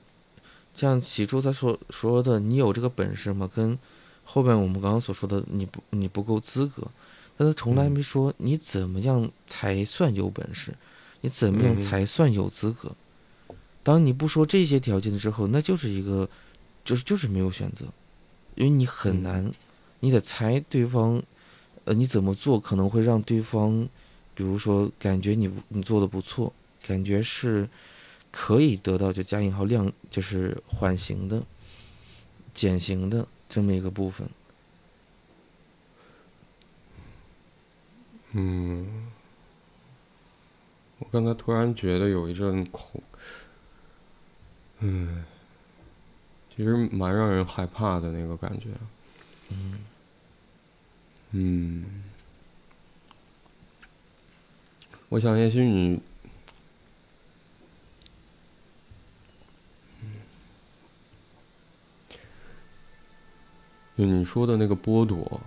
[0.77, 3.49] 像起初他所说的，你有这个本事吗？
[3.55, 3.79] 跟
[4.25, 6.87] 后边我们刚刚所说的，你不你不够资格，
[7.37, 7.93] 但他从来嗯。
[7.93, 10.75] 没说你怎么样才算有本事，
[11.21, 12.93] 你怎么样嗯才算有资格。
[13.83, 16.29] 当你不说这些条件之后，那就是一个，
[16.85, 17.87] 就是就是没有选择，
[18.57, 19.23] 因为你很嗯。
[19.23, 19.53] 难，
[20.01, 21.23] 你得猜对方，
[21.85, 23.89] 呃，你怎么做可能会让对方，
[24.35, 26.53] 比如说感觉你你做的不错，
[26.85, 27.69] 感觉是
[28.38, 31.42] 可以得到就加引号量就是缓刑的、
[32.53, 34.29] 减刑的这么一个部分。
[38.33, 39.11] 嗯，
[40.99, 43.03] 我刚才突然觉得有一阵恐，
[44.81, 45.25] 嗯，
[46.55, 48.66] 其实蛮让人害怕的那个感觉。
[49.49, 49.79] 嗯
[51.31, 52.05] 嗯，
[55.09, 55.99] 我想也许你，
[63.97, 65.40] 就你说的那个剥夺，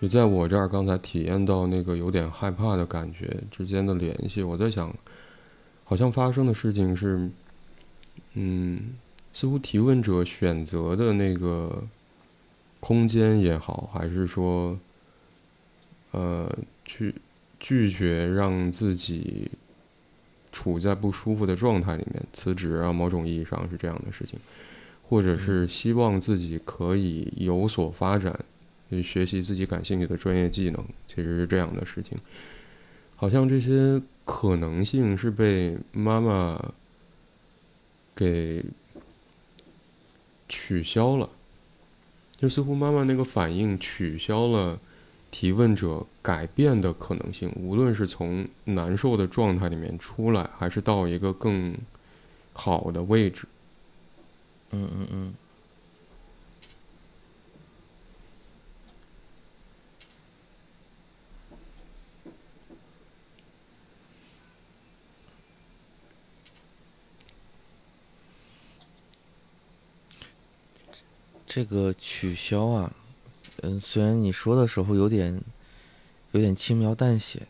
[0.00, 4.42] 就在我这儿刚才体验到那个有点害怕的感觉之间的联系。
[4.42, 4.94] 我在想，
[5.84, 7.30] 好像发生的事情是，
[8.34, 8.94] 嗯，
[9.34, 11.84] 似乎提问者选择的那个
[12.80, 14.78] 空间也好，还是说，
[16.12, 16.50] 呃，
[16.84, 17.14] 去
[17.60, 19.50] 拒绝让自己
[20.50, 24.38] 处在不舒服的状态里面辞职啊，某种意义上是这样的事情，
[25.08, 28.44] 或者是希望自己可以有所发展，
[28.90, 32.18] 去学习自己感兴趣的专业技能，其实是这样的事情。
[33.16, 36.72] 好像这些可能性是被妈妈
[38.14, 38.62] 给
[40.48, 41.28] 取消了，
[42.36, 44.78] 就似乎妈妈那个反应取消了
[45.30, 51.74] 提问者改变的可能性，无论是从难受的状态里面出来，还是到一个更
[52.52, 53.46] 好的位置。
[54.70, 55.34] 嗯嗯嗯。
[71.46, 72.92] 这个取消啊，
[73.62, 75.42] 嗯，虽然你说的时候有点，
[76.32, 77.48] 有点轻描淡写，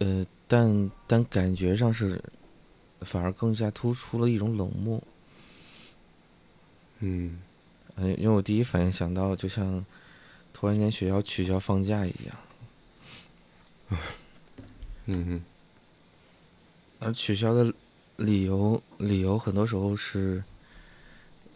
[0.00, 2.20] 呃，但但感觉上是，
[3.02, 5.00] 反而更加突出了一种冷漠。
[7.02, 7.38] 嗯，
[7.96, 9.84] 嗯，因为我第一反应想到，就像
[10.52, 14.00] 突然间学校取消放假一样。
[15.06, 15.42] 嗯哼。
[17.00, 17.74] 而取消的
[18.16, 20.42] 理由，理由很多时候是。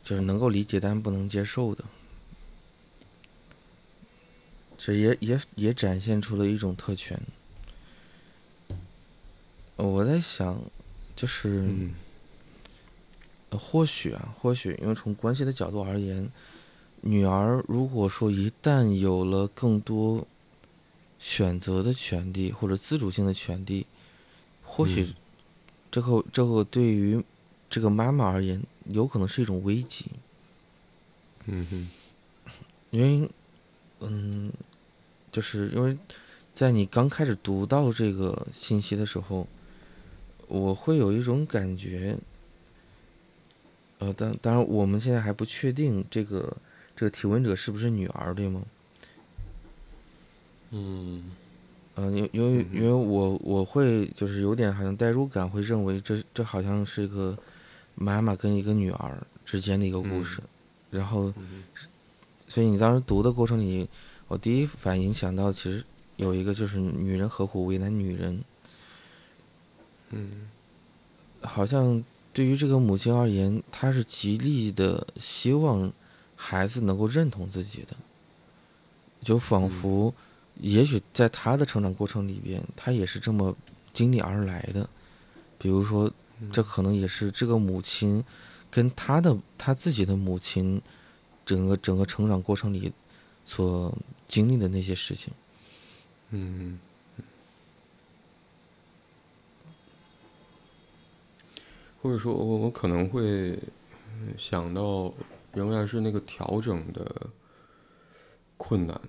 [0.02, 1.84] 就是能够理解，但不能接受的，
[4.78, 7.20] 这也也也展现出了一种特权。
[9.74, 10.62] 我在想，
[11.16, 11.68] 就是，
[13.50, 16.28] 或许啊，或许，因为从关系的角度而言，
[17.00, 20.26] 女儿如果说一旦有了更多
[21.18, 23.86] 选择的权利或者自主性的权利，
[24.62, 25.14] 或许
[25.90, 27.22] 这个这个对于
[27.68, 28.62] 这个妈妈而言。
[28.90, 30.06] 有可能是一种危机，
[31.46, 31.88] 嗯哼，
[32.90, 33.28] 因为，
[33.98, 34.52] 嗯，
[35.32, 35.98] 就是因为，
[36.54, 39.48] 在你刚开始读到这个信息的时候，
[40.46, 42.16] 我会有一种感觉，
[43.98, 46.56] 呃，当当然我们现在还不确定这个
[46.94, 48.62] 这个提问者是不是女儿，对吗？
[50.70, 51.30] 嗯，
[51.94, 57.36] 呃，因因为因为我我会就是有点好像代入感，会认为这这好像是一个。
[57.98, 60.42] 妈妈跟一个女儿之间的一个故事，
[60.90, 61.32] 然后，
[62.46, 63.88] 所以你当时读的过程里，
[64.28, 65.82] 我第一反应想到其实
[66.16, 68.44] 有一个就是女人何苦为难女人，
[70.10, 70.46] 嗯，
[71.40, 72.04] 好像
[72.36, 75.90] 对于这个母亲而言，她是极力的希望
[76.34, 77.96] 孩子能够认同自己的，
[79.22, 80.12] 就仿佛，
[80.60, 83.56] 也许在她的成长过程里边，她也是这么
[83.94, 84.86] 经历而来的，
[85.58, 86.12] 比如说。
[86.52, 88.22] 这可能也是这个母亲，
[88.70, 90.78] 跟她的她自己的母亲，
[91.46, 92.92] 整个整个成长过程里
[93.46, 93.96] 所
[94.28, 95.32] 经历的那些事情。
[96.28, 96.78] 嗯，
[102.00, 103.58] 或者说，我我可能会
[104.38, 105.12] 想到，
[105.52, 107.28] 仍然是那个调整的
[108.56, 109.00] 困难。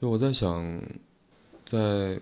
[0.00, 0.80] 就我在想，
[1.66, 2.20] 在。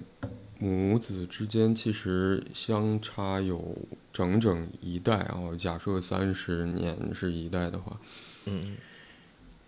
[0.59, 3.77] 母子之间其实相差有
[4.13, 7.99] 整整一代啊，假设三十年是一代的话，
[8.45, 8.77] 嗯，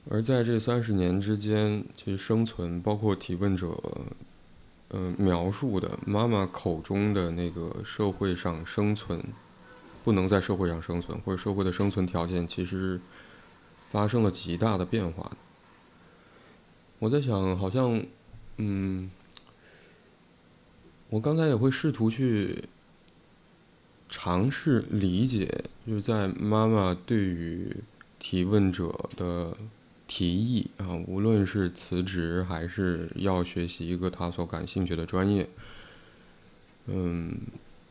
[0.09, 3.77] 而在这三十年之间，其实生存，包括提问者，
[4.91, 9.21] 嗯，描述的妈妈口中的那个社会上生存，
[10.05, 13.01] 不能在社会上生存，或者社会的生存条件，其实
[13.91, 15.37] 发生了极大的变化。
[17.01, 18.05] 我在想，好像，
[18.59, 19.11] 嗯。
[21.11, 22.65] 我刚才也会试图去
[24.09, 27.77] 尝试理解，就是在妈妈对于
[28.19, 29.57] 提问者的
[30.09, 35.49] 提议啊，无论是辞职还是要学习一个他所感兴趣的专业，
[36.87, 37.39] 嗯，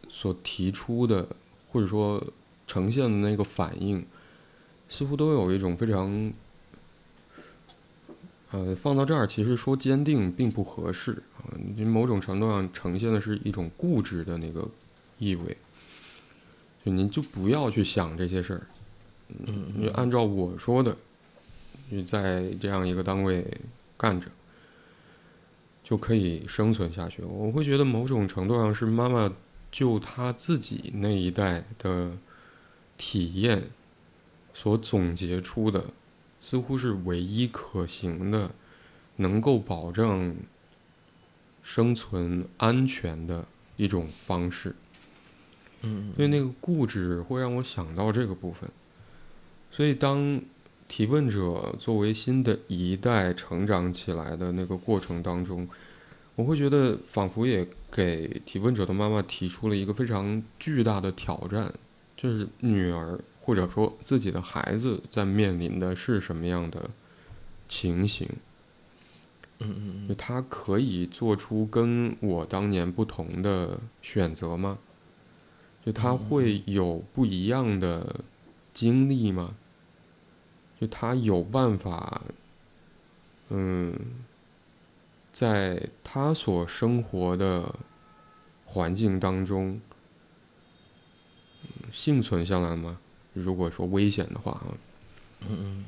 [0.09, 1.26] 所提出的
[1.74, 2.24] 或者说
[2.65, 4.05] 呈现的那个反应，
[4.88, 6.32] 似乎都有一种非常。
[8.51, 11.49] 呃，放到这儿，其实说坚定并不合适啊，
[11.88, 14.69] 某种程度上呈现的是一种固执的那个
[15.17, 15.57] 意味。
[16.86, 18.67] 就您就不要去想这些事儿，
[19.47, 20.95] 嗯，你按照我说的，
[21.89, 23.43] 你在这样一个单位
[23.97, 24.28] 干着，
[25.84, 27.24] 就可以生存下去。
[27.24, 29.34] 我会觉得某种程度上是妈妈
[29.74, 32.11] 就他自己那一代的
[32.97, 33.71] 体验
[34.53, 35.86] 所总结出的。
[36.39, 38.51] 似乎是唯一可行的，
[39.15, 40.36] 能够保证
[41.63, 43.47] 生存安全的
[43.78, 44.76] 一种方式。
[45.84, 48.69] 嗯，因为那个固执会让我想到这个部分。
[49.71, 50.41] 所以，当
[50.89, 55.65] 提问者作为新的一代成长起来的那个过程当中，
[56.36, 61.72] 我会觉得仿佛也给提问者的妈妈提出了一个非常巨大的挑战，
[62.18, 63.20] 就是女儿。
[63.46, 66.89] 或者说自己的孩子在面临的是什么样的
[67.68, 68.26] 情形？
[69.60, 74.78] 嗯嗯就他可以做出跟我当年不同的选择吗？
[75.86, 78.22] 就他会有不一样的
[78.74, 79.56] 经历吗？
[80.80, 82.22] 就他有办法，
[83.50, 83.94] 嗯，
[85.34, 87.75] 在他所生活的
[88.65, 89.81] 环境当中
[91.91, 92.99] 幸存下来吗？
[93.34, 94.77] 如果说危险的话啊，
[95.41, 95.86] 嗯嗯，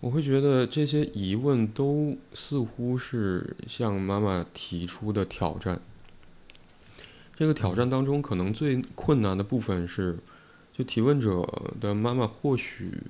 [0.00, 5.80] 我会觉得这些疑问都似乎是向妈妈提出的挑战。
[7.36, 10.18] 这个挑战当中，可能最困难的部分是，
[10.72, 11.46] 就提问者
[11.80, 13.02] 的妈妈或许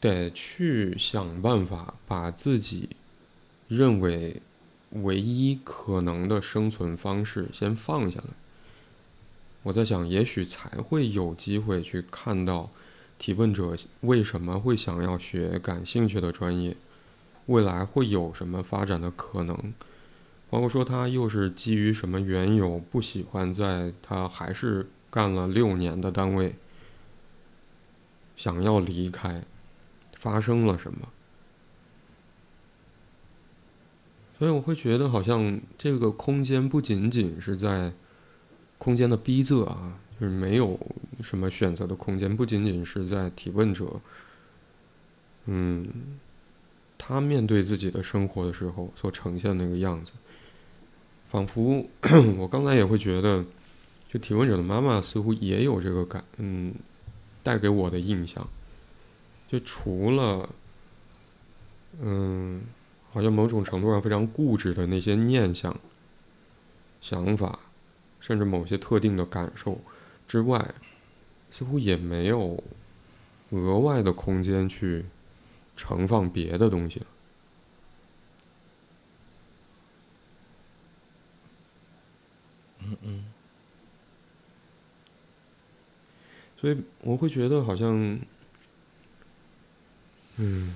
[0.00, 2.90] 得去想办法把自己
[3.68, 4.40] 认为
[4.90, 8.26] 唯一可能的生存方式先放下来。
[9.64, 12.70] 我在想，也许才会有机会去看到
[13.18, 16.76] 提问者为什么会想要学感兴趣的专业，
[17.46, 19.74] 未来会有什么发展的可能。
[20.48, 26.54] 包括说他又是基于什么缘由不喜欢在他还是干了六年的单位，
[28.36, 29.42] 想要离开，
[30.26, 31.08] 发生了什么？
[34.36, 37.92] 所以我会觉得好像这个空间不仅仅是在
[38.76, 40.76] 空间的逼仄啊，就是没有
[41.22, 44.00] 什么选择的空间，不仅仅是在提问者，
[45.44, 45.86] 嗯，
[46.98, 50.10] 他面对自己的生活的时候所呈现的那个样子。
[51.28, 51.86] 仿佛
[52.36, 53.44] 我刚才也会觉得，
[54.08, 56.74] 就提问者的妈妈似乎也有这个感，嗯，
[57.44, 58.46] 带给我的印象，
[59.48, 60.48] 就除了，
[62.00, 62.64] 嗯，
[63.12, 65.78] 好像某种程度上非常固执的那些念想、
[67.00, 67.60] 想法，
[68.20, 69.80] 甚至某些特定的感受
[70.26, 70.74] 之外，
[71.50, 72.62] 似乎也没有
[73.50, 75.04] 额外的空间去
[75.76, 77.06] 盛放别的东西了。
[82.88, 83.24] 嗯嗯，
[86.60, 88.20] 所以我会觉得好像，
[90.36, 90.74] 嗯，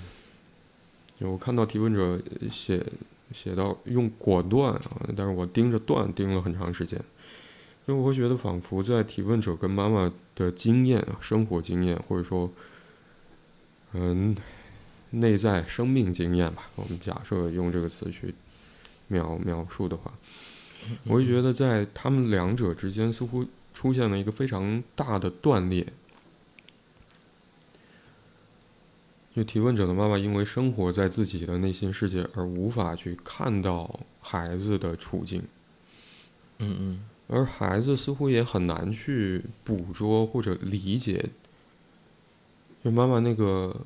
[1.18, 2.84] 我看到提问者写
[3.32, 6.98] 写到用果断啊，但是我盯着断盯了很长时间，
[7.86, 12.50] 因为我会觉得仿佛在提问者跟妈妈的经验、生活经验，或者说，
[13.92, 14.34] 嗯，
[15.10, 18.34] 内在生命经验吧，我们假设用这个词去
[19.08, 20.12] 描描述的话。
[21.04, 23.44] 我会觉得，在他们两者之间似乎
[23.74, 25.86] 出现了一个非常大的断裂。
[29.34, 35.42] 就提问者的妈妈因为生活在自己的内心世界而无法去看到孩子的处境，
[36.58, 41.30] 嗯嗯，而孩子似乎也很难去捕捉或者理解，
[42.82, 43.84] 就妈妈那个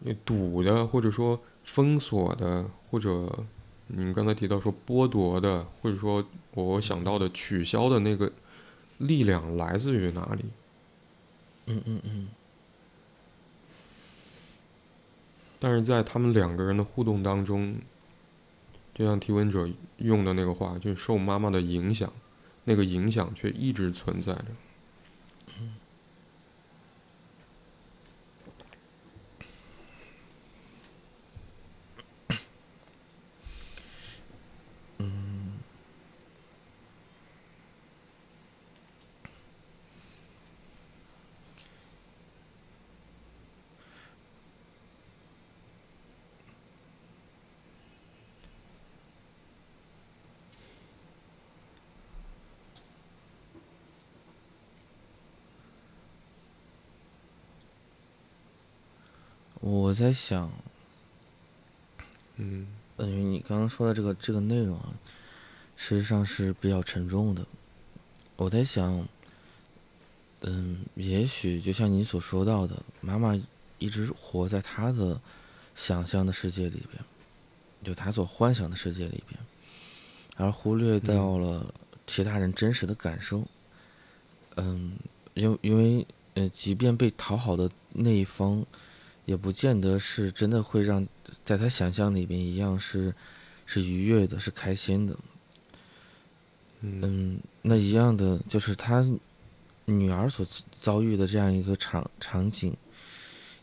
[0.00, 3.44] 那堵的或者说封锁的或者。
[3.88, 8.32] 你刚才提到说剥夺的，或者说我想到的取消的那个
[8.98, 10.44] 力量来自于哪里？
[11.66, 12.28] 嗯嗯嗯。
[15.58, 17.76] 但是在他们两个人的互动当中，
[18.94, 22.12] 就像提问者用的那个话，就是受妈妈的影响，
[22.64, 24.46] 那个影响却一直存在着。
[59.60, 60.52] 我在想，
[62.36, 62.66] 嗯，
[62.98, 64.92] 嗯，你刚刚说的这个这个内容啊，
[65.76, 67.44] 实际上是比较沉重的。
[68.36, 69.08] 我在想，
[70.42, 73.34] 嗯，也许就像你所说到的，妈妈
[73.78, 75.18] 一直活在她的
[75.74, 77.02] 想象的世界里边，
[77.82, 79.40] 就她所幻想的世界里边，
[80.36, 81.74] 而忽略掉了
[82.06, 83.42] 其他人真实的感受。
[84.56, 84.96] 嗯，
[85.32, 88.64] 因因为呃，即便被讨好的那一方。
[89.26, 91.06] 也不见得是真的会让，
[91.44, 93.12] 在他想象里边一样是，
[93.66, 95.16] 是愉悦的，是开心的。
[96.80, 99.04] 嗯，那一样的就是他
[99.84, 100.46] 女儿所
[100.80, 102.76] 遭遇的这样一个场场景，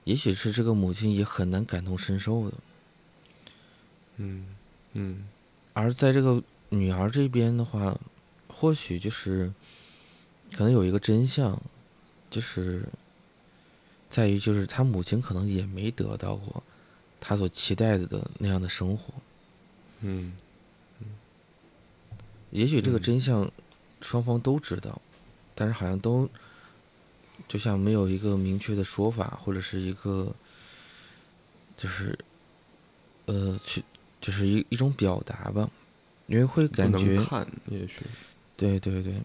[0.04, 2.58] 也许是这个母亲也很难感同身受的。
[4.18, 4.46] 嗯
[4.92, 5.30] 嗯，
[5.72, 7.98] 而在这个女儿这边的话，
[8.50, 9.54] 或许就是
[10.52, 11.58] 可能有一个真相，
[12.30, 12.86] 就是。
[14.14, 16.62] 在于，就是他母亲可能也没得到过
[17.20, 19.12] 他所期待的那样的生活。
[20.02, 20.34] 嗯，
[22.52, 23.50] 也许这个真相
[24.02, 25.02] 双方都知道，
[25.56, 26.30] 但是好像都
[27.48, 30.32] 就像没有一个明确的说法，或者是一个
[31.76, 32.16] 就是
[33.26, 33.84] 呃，去
[34.22, 35.68] 就是一一种表达吧，
[36.28, 38.02] 因为会感觉看，也许，
[38.56, 39.16] 对对对，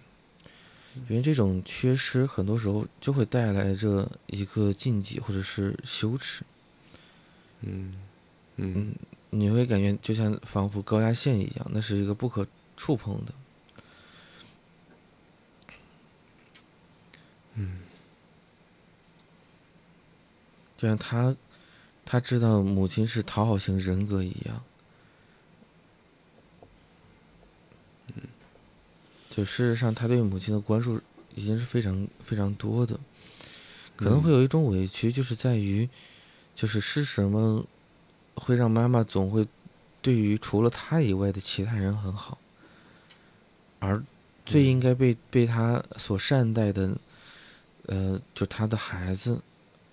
[1.08, 6.44] 因为这种缺失，很多时候就会带来着一个禁忌或者是羞耻。
[7.60, 7.94] 嗯
[8.56, 8.94] 嗯，
[9.30, 12.46] 你会感觉就像仿佛高压线一样，那是一个不可
[12.76, 13.32] 触碰的。
[17.54, 17.80] 嗯，
[20.76, 21.34] 就像他，
[22.04, 24.62] 他知道母亲是讨好型人格一样。
[29.38, 31.00] 就事实上，他对母亲的关注
[31.36, 32.98] 已经是非常非常多的，
[33.94, 35.88] 可能会有一种委屈，就是在于，
[36.56, 37.64] 就是是什么
[38.34, 39.46] 会让妈妈总会
[40.02, 42.36] 对于除了他以外的其他人很好，
[43.78, 44.02] 而
[44.44, 46.98] 最应该被被他所善待的。
[47.86, 49.40] 呃，就他的孩子，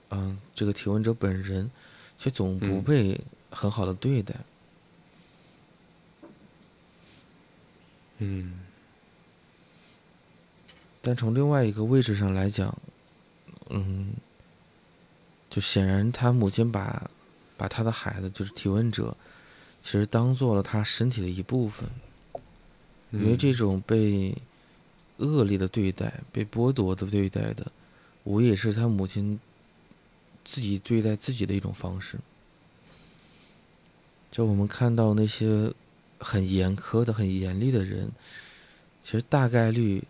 [0.10, 1.70] 嗯，这个提问者本人，
[2.18, 3.22] 却总不被
[3.52, 4.34] 很好的对待。
[8.18, 8.60] 嗯。
[11.06, 12.76] 但从另外一个位置上来讲，
[13.70, 14.16] 嗯，
[15.52, 17.08] 就显然他母亲把，
[17.56, 19.16] 把他的孩子，就是提问者，
[19.84, 21.88] 其实当做了他身体的一部分，
[23.12, 24.36] 因为这种被
[25.18, 27.72] 恶劣的对待、被剥夺的对待的。
[28.24, 29.40] 无也是他母亲
[30.44, 32.18] 自己对待自己的一种方式。
[34.32, 35.72] 就我们看到那些
[36.20, 38.10] 很严苛的、很严厉的人，
[39.04, 40.04] 其实大概率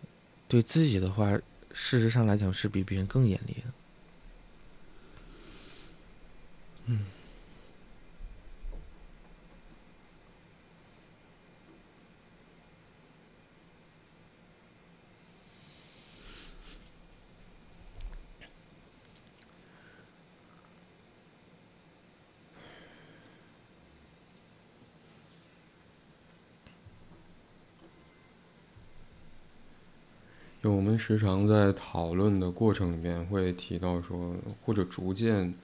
[0.48, 1.32] 对自己的话，
[1.72, 3.72] 事实上来讲是比别人更严厉的。
[6.86, 7.15] 嗯。
[30.66, 35.54] 我们时常在讨论的过程里面会提到说，或者逐渐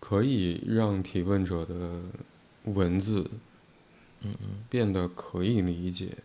[0.00, 2.02] 可以让提问者的
[2.64, 3.30] 文字，
[4.20, 6.18] 嗯嗯，变得可以理解，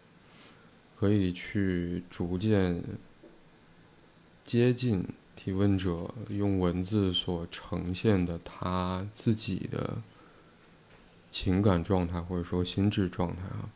[0.97, 2.83] 可以去逐渐
[4.43, 10.01] 接近提问者用文字所呈现的他自己的
[11.31, 13.69] 情感状态，或者说心智状态啊，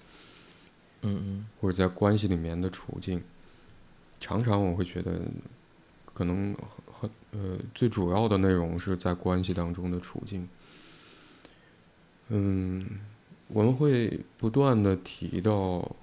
[1.04, 3.24] 嗯嗯，或者在关系里面的处境。
[4.20, 5.22] 常常我会觉得，
[6.14, 6.56] 可能
[6.86, 10.48] 很呃最主要的内容是在关系当中的处境。
[12.30, 12.88] 嗯，
[13.50, 15.96] 我们会不断的提到，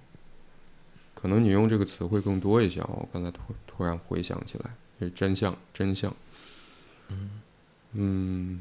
[1.14, 2.80] 可能你用这个词会更多一些。
[2.80, 6.14] 我刚才突突然回想起来，是真相，真相。
[7.08, 7.40] 嗯
[7.92, 8.60] 嗯，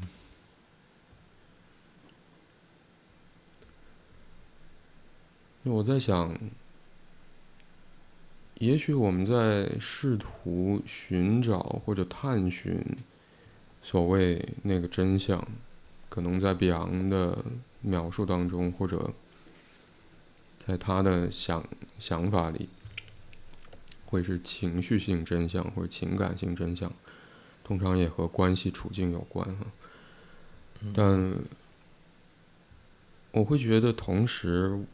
[5.64, 6.34] 我在想。
[8.60, 12.78] 也许我们在试图寻找或者探寻
[13.82, 15.42] 所谓那个真相，
[16.10, 17.42] 可能在比昂的
[17.80, 19.14] 描述当中，或者
[20.58, 21.66] 在他的想
[21.98, 22.68] 想法里，
[24.04, 26.92] 会是情绪性真相或者情感性真相，
[27.64, 29.66] 通常也和关系处境有关哈。
[30.94, 31.34] 但
[33.30, 34.84] 我会觉得同时。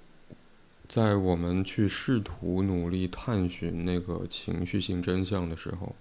[0.89, 5.95] 在我们去试图努力探寻那个情绪性真相的时候，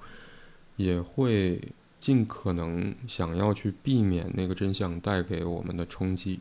[0.76, 1.62] 也会
[2.00, 6.40] 尽可能想要去避免那个真相带给我们的冲击，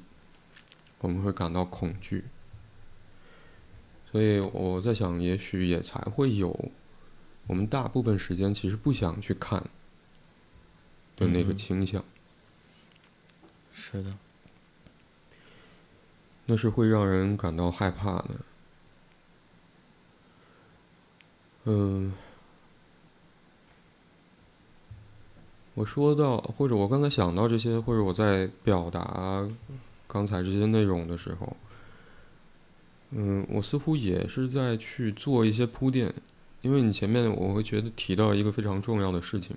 [0.98, 2.24] 我们会感到恐惧。
[4.10, 6.70] 所以我在想，也许也才会有
[7.46, 9.64] 我们大部分时间其实不想去看
[11.16, 12.04] 的那个倾向。
[13.72, 14.14] 是的。
[16.46, 18.30] 那是会让人感到害怕的。
[21.64, 22.12] 嗯，
[25.74, 29.48] 我说到，或者我刚才想到这些，或者我在表达
[30.06, 31.56] 刚才这些内容的时候，
[33.10, 36.12] 嗯，我似乎也是在去做一些铺垫，
[36.60, 39.56] 因为你前面我会觉得提到一个非常重要的事情。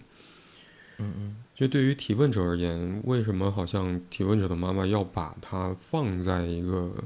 [0.99, 7.03] 嗯嗯，就对于提问者而言，为什么好像提问者的妈妈要把它放在一个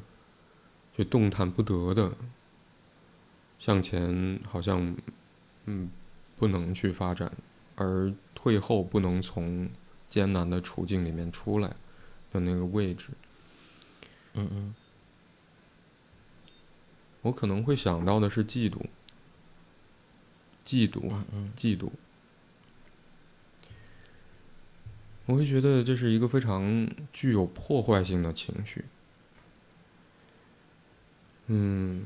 [0.93, 2.13] 就动弹不得的
[3.57, 4.93] 向前，好像
[5.67, 5.89] 嗯
[6.37, 7.31] 不能去发展，
[7.77, 9.69] 而退后不能从
[10.09, 11.73] 艰难的处境里面出来
[12.33, 13.05] 的那个位置？
[14.33, 14.75] 嗯嗯，
[17.21, 18.81] 我可能会想到的是嫉妒，
[20.65, 21.89] 嫉妒，嗯嫉妒。
[25.32, 28.84] 我会觉得这是一个非常具有破坏性的情绪。
[31.47, 32.03] 嗯，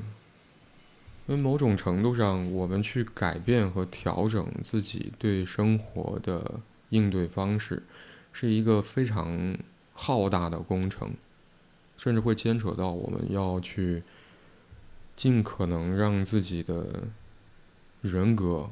[1.26, 6.60] 因为某种程度上，我们去改变和调整自己对生活的
[6.90, 7.82] 应对方式，
[8.32, 9.58] 是一个非常
[9.92, 11.12] 浩大的工程，
[11.98, 14.04] 甚至会牵扯到我们要去
[15.16, 17.08] 尽可能让自己的
[18.02, 18.70] 人格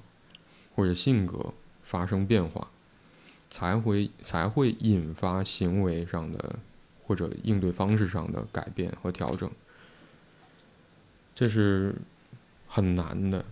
[0.77, 1.53] 或者性格
[1.83, 2.71] 发生变化，
[3.51, 6.59] 才会才会引发行为上的
[7.05, 9.51] 或者应对方式上的改变和调整。
[11.35, 11.95] 这是
[12.69, 13.45] 很难的，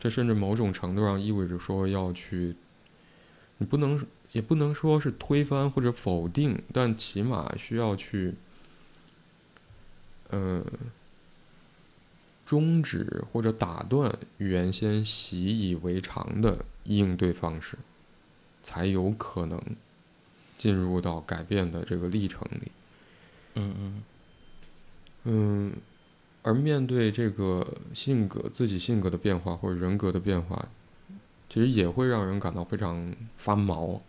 [0.00, 2.54] 这甚至某种程度上意味着说要去，
[3.58, 8.34] 你不能也不能说是推翻或者否定，但起码需要去，
[10.30, 10.64] 呃，
[12.44, 17.78] 终止或者打断原先习以为常的应对方式，
[18.64, 19.62] 才有可能
[20.58, 22.72] 进入到改变的这个历程里。
[23.54, 24.02] 嗯嗯
[25.22, 25.72] 嗯。
[26.42, 30.68] 而面对这个性格、自己性格的变化或者人格的变化，
[31.48, 34.02] 其实也会让人感到非常发毛。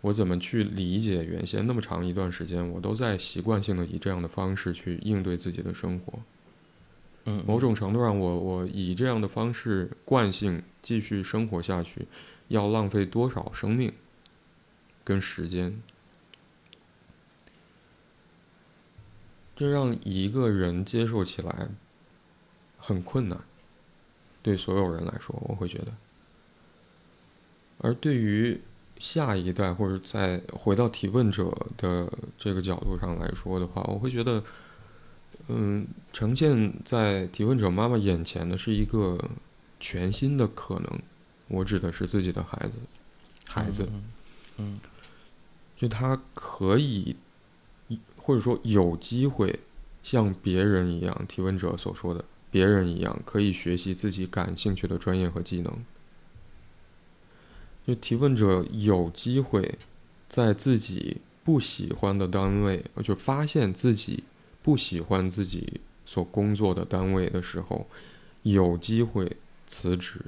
[0.00, 6.18] 我怎么去理解原先那么长一段时间，我都在习惯性的以这样的方式去应对自己的生活。
[7.26, 12.06] 嗯，某种程度上，我我以这样的方式惯性继续生活下去，
[12.48, 13.92] 要浪费多少生命
[15.04, 15.80] 跟时间？
[19.54, 21.68] 这让一个人接受起来
[22.76, 23.40] 很困难，
[24.42, 25.94] 对所有人来说，我会觉得。
[27.78, 28.60] 而对于
[28.98, 34.44] 下一代或者再回到提问者的这个角度上来说的话，我会觉得，
[35.48, 39.30] 嗯，呈现在提问者妈妈眼前的是一个
[39.80, 41.00] 全新的可能。
[41.48, 42.74] 我指的是自己的孩子，
[43.46, 43.88] 孩子，
[44.56, 44.78] 嗯，
[45.76, 47.16] 就他可以。
[48.18, 49.60] 或者说有机会
[50.02, 55.72] 像别人一样，提问者所说的别人一样，可以学习自己感兴趣的专业和技能。
[57.86, 59.78] 就提问者有机会
[60.28, 64.24] 在自己不喜欢的单位，就发现自己
[64.60, 67.86] 不喜欢自己所工作的单位的时候，
[68.42, 69.36] 有机会
[69.68, 70.20] 辞职。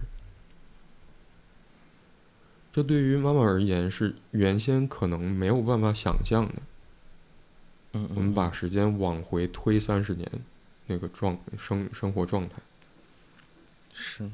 [2.78, 6.54] 这对于妈妈而言是原先可能没有办法想象的。
[8.14, 10.30] 我们把时间往回推三十年，
[10.86, 12.54] 那个状生生活状态
[13.92, 14.30] 是。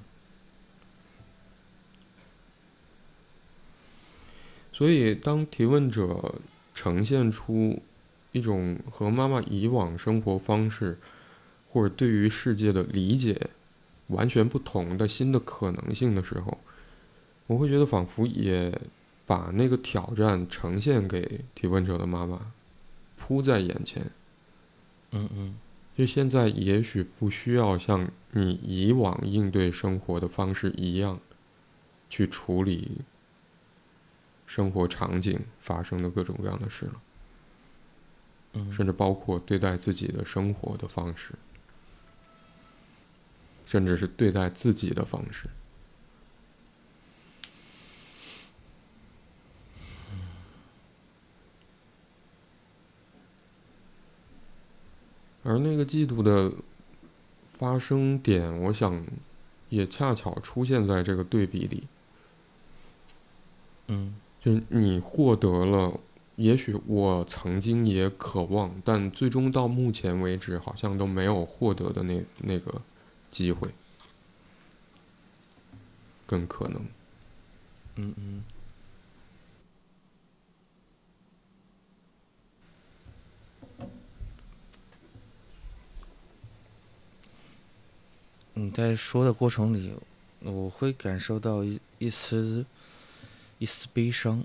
[4.74, 6.34] 所以，当提问者
[6.74, 7.80] 呈现出
[8.32, 10.98] 一种和妈妈以往生活方式
[11.70, 13.48] 或者对于世界的理解
[14.08, 16.58] 完全不同的新的可能性的时候，
[17.46, 18.76] 我会觉得仿佛也
[19.26, 22.52] 把那个挑战呈现给提问者的妈妈。
[23.16, 24.10] 铺在眼前，
[25.12, 25.56] 嗯嗯，
[25.96, 31.18] 就现在也许不需要像你以往应对生活的方式一样，
[32.10, 32.98] 去处理
[34.46, 37.02] 生活场景发生的各种各样的事了，
[38.54, 41.32] 嗯，甚至包括对待自己的生活的方式，
[43.64, 45.48] 甚至是对待自己的方式。
[55.44, 56.50] 而那个嫉妒的
[57.56, 59.04] 发生点，我想
[59.68, 61.84] 也恰巧出现在这个对比里。
[63.88, 66.00] 嗯，就你获得了，
[66.36, 72.80] 也许我曾经也渴望，但最终到目前为止好像都没有获得的那那个
[73.30, 73.68] 机会，
[76.26, 76.80] 更可能。
[77.96, 78.44] 嗯嗯。
[88.56, 89.92] 你在说的过程里，
[90.40, 92.64] 我会感受到一一丝
[93.58, 94.44] 一丝悲伤，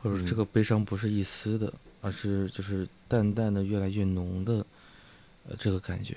[0.00, 4.64] 或者这个悲伤不是一丝的，而是就是淡淡的、越来越浓的，
[5.48, 6.16] 呃，这个感觉。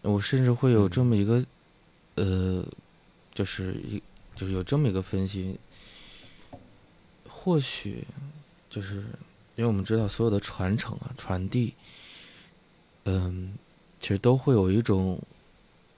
[0.00, 1.44] 我甚至会有这么一个，
[2.14, 2.64] 呃，
[3.34, 4.02] 就是一
[4.34, 5.60] 就是有这么一个分析，
[7.28, 8.02] 或许
[8.70, 8.96] 就是
[9.56, 11.74] 因为我们知道所有的传承啊、传递，
[13.04, 13.52] 嗯。
[14.00, 15.20] 其实都会有一种，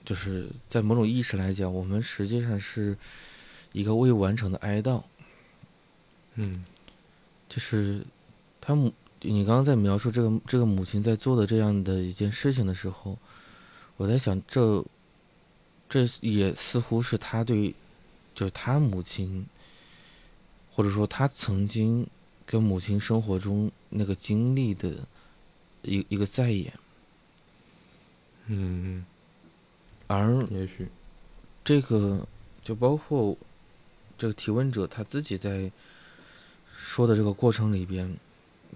[0.03, 2.97] 就是在某种意识来讲，我们实际上是
[3.71, 5.01] 一个未完成的哀悼。
[6.35, 6.65] 嗯，
[7.47, 8.05] 就是
[8.59, 8.91] 他母，
[9.21, 13.17] 你刚刚在描述这个这个母亲在做的这样的一件事情的时候，
[13.95, 14.83] 我在想，这
[15.87, 17.73] 这也似乎是他对
[18.35, 19.45] 就是他母亲，
[20.73, 22.05] 或者说他曾经
[22.45, 24.91] 跟母亲生活中那个经历的
[25.83, 26.73] 一一个再演。
[28.47, 29.05] 嗯，
[30.07, 30.87] 而也许
[31.63, 32.27] 这个
[32.63, 33.37] 就包括
[34.17, 35.71] 这个提问者他自己在
[36.77, 38.17] 说的这个过程里边，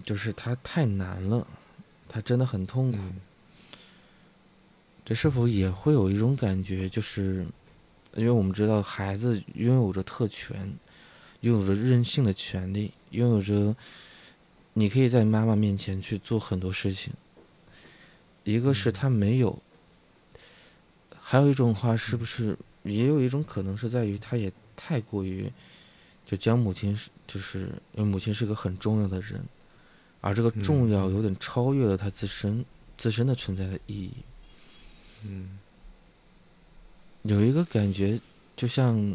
[0.04, 1.46] 就是他太难了，
[2.08, 2.98] 他真的很痛苦。
[5.04, 7.46] 这是否也会有一种感觉，就是
[8.16, 10.74] 因为我们知道孩子拥有着特权，
[11.42, 13.76] 拥有着任性的权利，拥有着
[14.74, 17.14] 你可以在妈妈面前去做很多事情。
[18.48, 19.62] 一个是他没有，
[21.20, 25.52] 还有一种话是不是也有一种可能是在于他也太过于
[26.26, 29.44] 就将母亲就是因为母亲是个很重要的人，
[30.22, 32.64] 而这个重要有点超越了他自身
[32.96, 34.12] 自身的存在的意义。
[35.26, 35.60] 嗯，
[37.24, 38.18] 有一个感觉，
[38.56, 39.14] 就像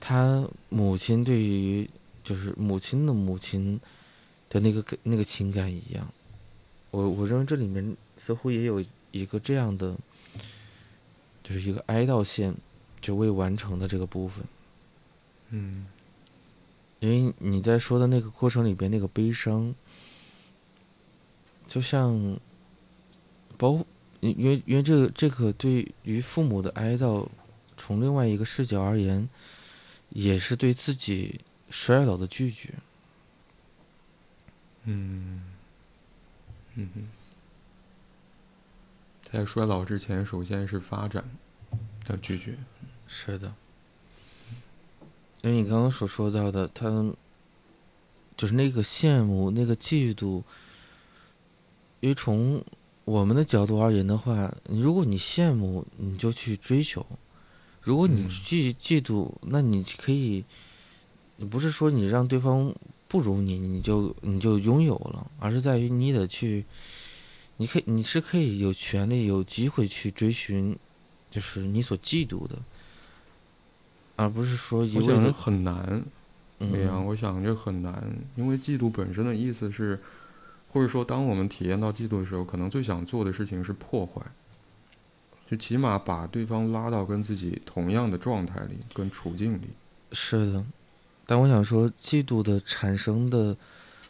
[0.00, 1.86] 他母亲对于
[2.24, 3.78] 就是母亲的母亲
[4.48, 6.10] 的那个那个情感一样。
[6.90, 9.96] 我我认为这里面似乎也有一个这样的，
[11.42, 12.54] 就是一个哀悼线
[13.00, 14.44] 就未完成的这个部分。
[15.48, 15.86] 嗯，
[16.98, 19.74] 因为你在说的那个过程里边那个悲伤，
[21.66, 22.38] 就像
[23.56, 23.82] 包。
[24.20, 27.26] 因为因为这个这个对于父母的哀悼，
[27.78, 29.26] 从另外一个视角而言，
[30.10, 31.40] 也是对自己
[31.70, 32.74] 衰老的拒绝。
[34.84, 35.40] 嗯，
[36.74, 37.08] 嗯哼，
[39.32, 41.24] 在衰老之前，首先是发展
[42.04, 42.58] 的拒绝。
[43.06, 43.52] 是的，
[45.42, 47.12] 因为你刚刚所说到的，他
[48.36, 50.42] 就是那个羡慕、那个嫉妒，
[52.00, 52.62] 因为从。
[53.06, 57.04] 我们的角度而言的话，如果你羡慕，你就去追求；
[57.80, 60.44] 如果你嫉嫉妒，那你可以，
[61.34, 62.72] 你不是说你让对方
[63.08, 66.64] 不如你，你就你就拥有了，而是在于你得去，
[67.60, 70.74] 你可以你是可以有权利、有机会去追寻，
[71.30, 72.56] 就是你所嫉妒的，
[74.16, 76.02] 而不是说一味的很难。
[76.58, 78.02] 对呀，我想这很难，
[78.34, 80.00] 因为嫉妒本身的意思是。
[80.72, 84.22] 或者说，当我们体验到嫉妒的时候，可能最想做的事情是破坏，
[85.50, 89.62] 就起码把对方拉到跟自己同样的状态里、跟处境里。
[90.12, 90.64] 是的，
[91.26, 93.56] 但我想说，嫉妒的产生的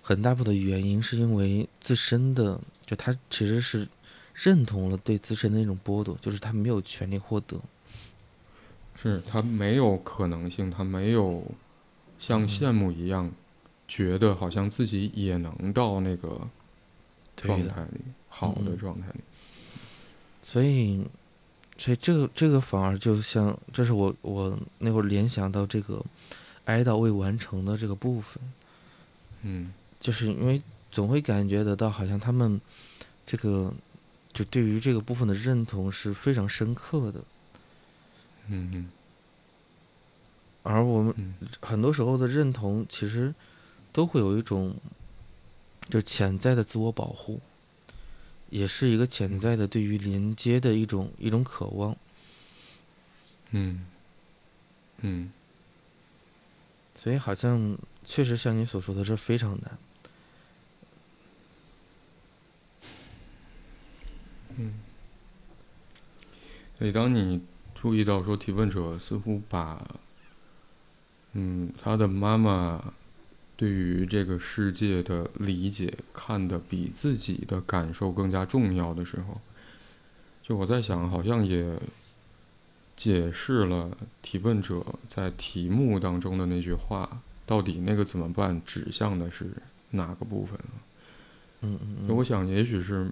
[0.02, 2.60] 很大部分原因，是因为自身的，
[2.90, 3.86] 就他其实是
[4.34, 7.60] 认同了对自身的那种剥夺，就是他没有权利获得，
[9.00, 11.44] 是他没有可能性，他没有
[12.18, 13.30] 像羡慕一样。
[13.92, 16.48] 觉得好像自己也能到那个
[17.36, 19.20] 状态里，好的状态里。
[20.44, 21.04] 所以，
[21.76, 26.00] 所以这个这个反而就像，这是我我那会儿联想到这个
[26.66, 28.40] 哀悼未完成的这个部分。
[29.42, 32.60] 嗯，就是因为总会感觉得到，好像他们
[33.26, 33.72] 这个
[34.32, 37.20] 就对于这个部分的认同是非常深刻的。
[38.48, 38.90] 嗯嗯。
[40.62, 43.34] 而我们很多时候的认同，其实。
[43.92, 44.76] 都会有一种，
[45.88, 47.40] 就潜在的自我保护，
[48.48, 51.96] 也是一个潜在的对于连接的一种一种渴望。
[53.50, 53.84] 嗯，
[54.98, 55.32] 嗯，
[57.02, 59.76] 所以好像确实像你所说的，这非常难。
[64.60, 64.74] 嗯，
[66.78, 67.40] 所以当你
[67.74, 69.84] 注意到说提问者似乎把，
[71.32, 72.92] 嗯，他的妈妈。
[73.56, 79.38] 对于这个世界的理解，看得比自己的感受更加重要的时候，
[80.42, 81.78] 就我在想，好像也
[82.96, 89.50] 解释了提问者在题目当中的那句话，到底那个怎么办，指向的是
[89.90, 90.58] 哪个部分
[91.60, 92.16] 嗯嗯嗯。
[92.16, 93.10] 我想，也许是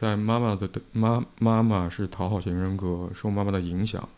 [0.00, 4.08] 在妈妈的妈妈妈是讨好型人格，受妈妈的影响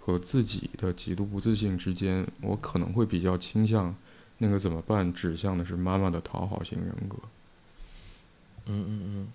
[0.00, 3.94] 和自己的极度不自信之间，我可能会比较倾向。
[4.38, 5.12] 那个怎么办？
[5.12, 7.16] 指向的是妈妈的讨好型人格。
[8.66, 9.28] 嗯嗯嗯。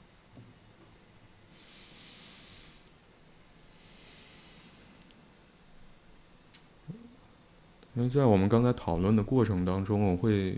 [7.96, 10.58] 因为在我们刚才讨论的过程当中，我会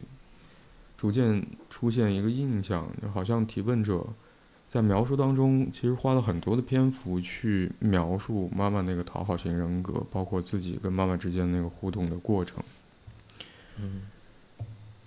[0.97, 4.07] 逐渐出现一个印象，就好像提问者
[4.76, 12.61] 在描述当中，其实花了很多的篇幅去描述妈妈那个讨好型人格，包括自己跟妈妈之间那个互动的过程。
[13.80, 14.01] 嗯。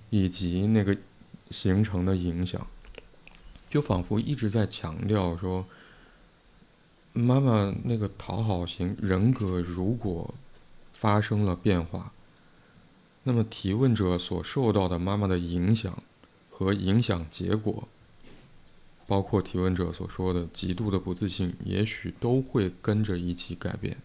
[0.09, 0.97] 以及那个
[1.51, 2.67] 形成的影响，
[3.69, 5.67] 就仿佛一直在强调说，
[7.13, 10.35] 妈妈那个讨好型人格如果
[10.95, 12.11] 发生了变化。
[13.25, 16.03] 那么提问者所受到的妈妈的影响
[16.49, 17.87] 和影响结果，
[19.09, 23.97] 包括提问者所说的极度的不自信，也许都会跟着一起改变，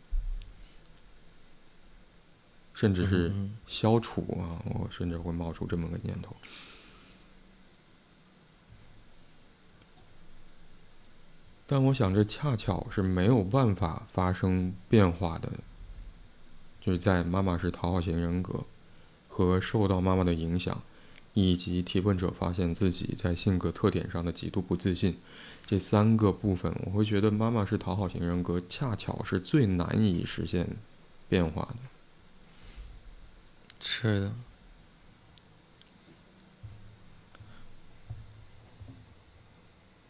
[2.74, 3.32] 甚至是
[3.68, 4.58] 消除啊！
[4.66, 6.36] 我甚至会冒出这么个念头。
[11.68, 15.51] 但我想，这恰巧是没有办法发生变化的，
[16.82, 18.64] 就是在妈妈是讨好型人格。
[19.36, 20.80] 和受到妈妈的影响，
[21.34, 25.17] 以及提问者发现自己在性格特点上的极度不自信，
[25.65, 30.67] 这三个部分，我会觉得妈妈是讨好型人格，恰巧是最难以实现
[31.27, 31.75] 变化的。
[33.79, 34.34] 是的。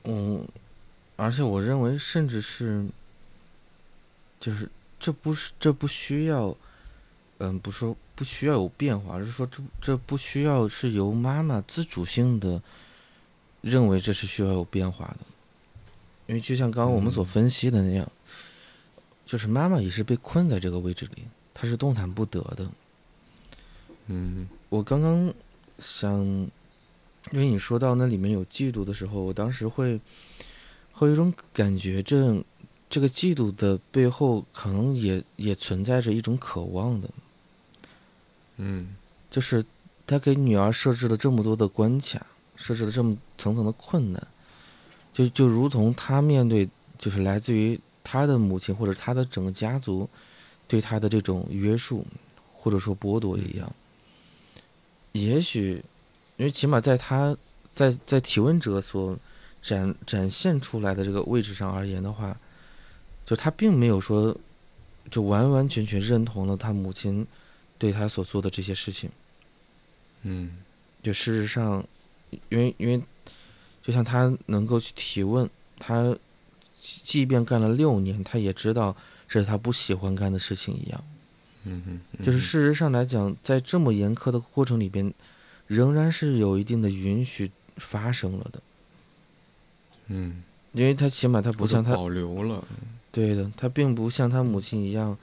[0.05, 0.45] 嗯，
[1.15, 2.85] 而且我认为，甚至是，
[4.37, 4.69] 就是
[4.99, 6.53] 这不是这不需要，
[7.37, 7.95] 嗯，不说。
[8.15, 12.61] 不需要有变化，而是说这这不需要是由妈妈自主性的
[13.61, 15.19] 认为这是需要有变化的，
[16.27, 18.09] 因为就像刚刚我们所分析的那样，
[19.25, 22.69] 就是妈妈也是被困在这个位置里，她是动弹不得的。
[24.07, 25.33] 嗯，我刚刚
[25.79, 26.23] 想，
[27.31, 29.99] 因为你说到那里面有嫉妒的时候，我当时会
[30.91, 32.43] 会有一种感觉，这
[32.89, 37.09] 这个嫉妒的背后可能也也存在着一种渴望的。
[38.57, 38.95] 嗯，
[39.29, 39.65] 就是
[40.05, 42.25] 他给女儿设置了这么多的关卡，
[42.55, 44.27] 设置了这么层层的困难，
[45.11, 50.07] 就就如同他面对就是来自于他的母亲或者他的整个家族
[50.67, 52.05] 对他的这种约束
[52.53, 53.73] 或者说剥夺一样。
[55.13, 55.83] 也许，
[56.37, 57.35] 因为起码在他
[57.73, 59.17] 在在提问者所
[59.61, 62.37] 展展现出来的这个位置上而言的话，
[63.25, 64.35] 就他并没有说
[65.09, 67.25] 就完完全全认同了他母亲。
[67.83, 69.09] 对他所做的这些事情，
[70.21, 70.51] 嗯，
[71.01, 71.85] 就事实上，
[72.47, 73.01] 因为因为，
[73.83, 76.15] 就像他能够去提问，他
[76.79, 78.95] 即便干了六年，他也知道
[79.27, 81.03] 这是他不喜欢干的事情一样。
[81.65, 85.13] 嗯哼，就是事实上来讲，在这么严苛的过程里边，
[85.67, 88.61] 仍然是有一定的允许发生了的。
[90.07, 92.65] 嗯，因为他起码他不像他保留了，
[93.11, 95.17] 对的，他并不像他母亲一样，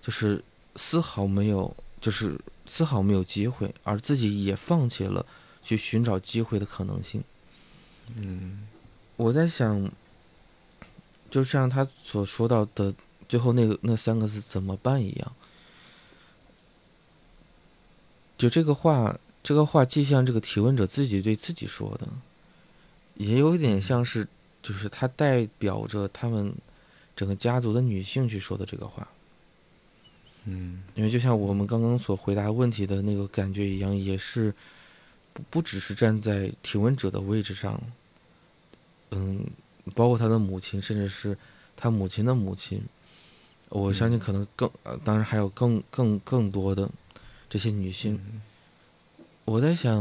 [0.00, 0.40] 就是
[0.76, 1.74] 丝毫没有。
[2.06, 5.26] 就是丝毫没有机会，而自己也放弃了
[5.60, 7.20] 去寻找机会的可能性。
[8.14, 8.68] 嗯，
[9.16, 9.90] 我在想，
[11.28, 12.94] 就像他所说到的
[13.28, 15.32] 最后那个那三个字怎么办一样，
[18.38, 22.06] 就这个话，这个话既像这个提问者自己对自己说的，
[23.14, 24.28] 也有一点像是
[24.62, 26.54] 就是他代表着他们
[27.16, 29.08] 整个家族的女性去说的这个话。
[30.48, 34.54] 嗯，因为就像我们刚刚所回答问题的那个感觉一样，也是
[35.32, 37.82] 不不只是站在提问者的位置上，
[39.10, 39.44] 嗯，
[39.94, 41.36] 包括他的母亲，甚至是
[41.76, 42.80] 他母亲的母亲，
[43.70, 46.88] 我相信可能更呃，当然还有更更更多的
[47.50, 48.16] 这些女性。
[49.44, 50.00] 我在想，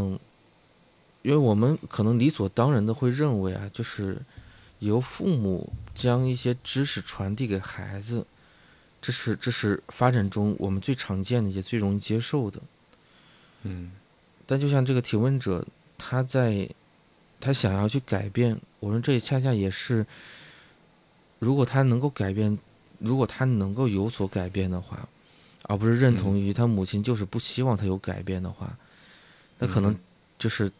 [1.24, 4.22] 因为我们可能理所当然的会认为啊，就是
[4.78, 8.28] 由父母将一些知识传递给孩子。
[9.06, 12.60] 这是这是发展中我们最常见的也最容易接受的，
[13.62, 13.92] 嗯，
[14.48, 15.64] 但就像这个提问者，
[15.96, 16.68] 他在
[17.40, 20.04] 他想要去改变，我说这也恰恰也是，
[21.38, 22.58] 如果他能够改变，
[22.98, 25.08] 如果他能够有所改变的话，
[25.62, 28.76] 而不是认同于他母亲就是不希望他有改变的话，
[29.60, 29.96] 那可能
[30.40, 30.72] 就是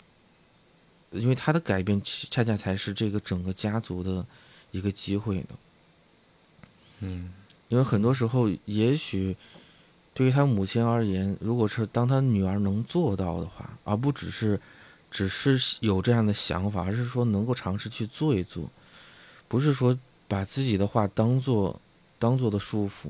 [1.12, 4.26] 因为他的改变恰恰才是这个整个家族的
[4.72, 5.50] 一个机会的，
[7.02, 7.32] 嗯。
[7.68, 9.36] 因为很多时候，也许
[10.14, 14.60] 对于他母亲而言，如果是当他女儿能做到的话，而不只是
[15.10, 18.70] 只是有这样的想法，而是说能够尝试去做一做，
[19.48, 19.98] 不是说
[20.28, 21.82] 把自己的话当做
[22.20, 23.10] 当做的束缚，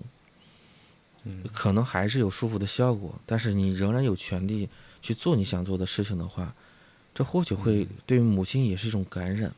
[1.25, 4.69] 嗯，可能还是有束缚的效果，但是你仍然有权利
[5.01, 6.55] 去做你想做的事情的话，
[7.13, 9.53] 这或许会对母亲也是一种感染，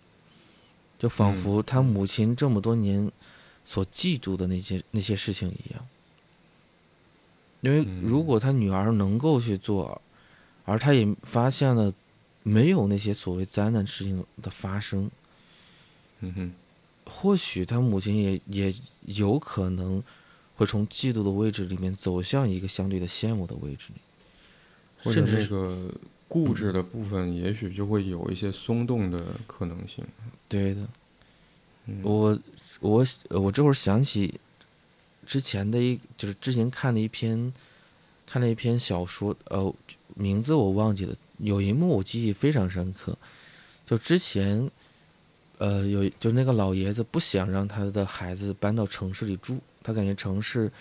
[0.98, 3.12] 就仿佛他母亲这么多年。
[3.70, 5.86] 所嫉妒的那些那些事情一样，
[7.60, 10.02] 因为如果他女儿能够去做，
[10.64, 11.94] 而他也发现了
[12.44, 15.12] 没有那些所谓灾难事情的发生，
[16.22, 16.52] 嗯哼，
[17.12, 18.74] 或许他母亲也也
[19.08, 20.02] 有可能
[20.56, 25.94] 会从嫉妒的位置里面走向一个相对的羡慕的位置里，甚至那个
[26.30, 30.06] 固执的部分，也许就会有一些松动的可能性。
[30.48, 30.88] 对的，
[32.02, 32.40] 我。
[32.80, 34.40] 我我这会儿想起
[35.26, 37.54] 之前的一就是之前看了一篇
[38.26, 39.74] 看了一篇小说，呃，
[40.16, 43.18] 名字我忘记了，有一幕我记忆非常深刻，
[43.86, 44.70] 就之前。
[45.60, 50.72] 呃，有就那个老爷子不想让他的孩子搬到城市里住，他感觉城市，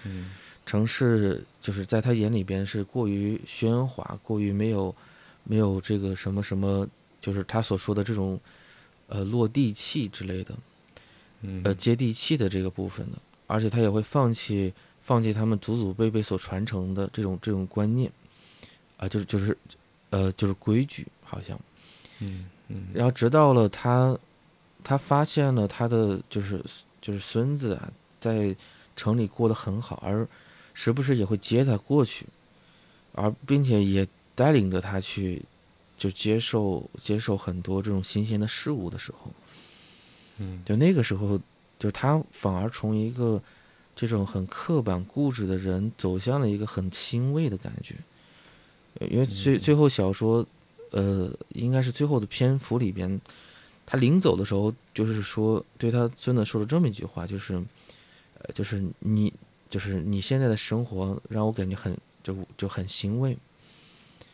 [0.66, 4.94] 城市就是在他眼里边是过于喧哗，过于没有，
[5.44, 6.86] 没有这个什么什么，
[7.22, 8.38] 就是他所说的这种，
[9.06, 10.54] 呃，落地气之类的，
[11.64, 14.72] 呃，接地气的这个部分的，而且他也会放弃
[15.02, 18.10] 放弃他们祖祖辈辈所传承的这种这种观念，
[18.96, 19.56] 啊，就是就是，
[20.10, 21.58] 呃，就是规矩，好像，
[22.20, 24.18] 嗯嗯，然后直到了他。
[24.88, 26.64] 他发现了他的就是
[27.02, 28.54] 就是孙子啊，在
[28.94, 30.24] 城里过得很好，而
[30.74, 32.24] 时不时也会接他过去，
[33.12, 34.06] 而并且也
[34.36, 35.42] 带领着他去
[35.98, 39.28] 就接受接受很多这种新鲜的事物的时候，
[40.38, 41.40] 嗯，就那个时候，
[41.78, 43.42] 就他反而从一个
[43.94, 47.94] 这种很刻板固执的人走向了一个很欣慰的感觉，
[49.10, 50.46] 因为最最后小说，
[50.90, 53.20] 呃，应该是最后的篇幅里边。
[53.88, 57.54] 他临走的时候，就是说对他孙子说了这么一句话，就是，
[58.40, 59.32] 呃，就是你，
[59.70, 63.38] 就是你现在的生活让我感觉很就就很欣慰。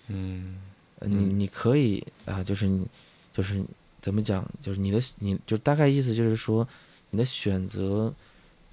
[0.09, 0.59] 嗯，
[1.01, 2.87] 你你可以啊，就是你
[3.35, 3.63] 就是
[4.03, 6.69] 怎么讲，就是你的你就大概意思就是说，
[7.11, 8.13] 你的选择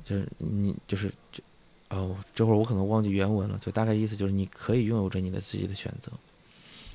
[0.04, 1.42] 就是你就是就
[1.90, 6.12] 哦，这会儿我可能忘记原文了，就大概意思就是你可以拥有着你的自己的选择。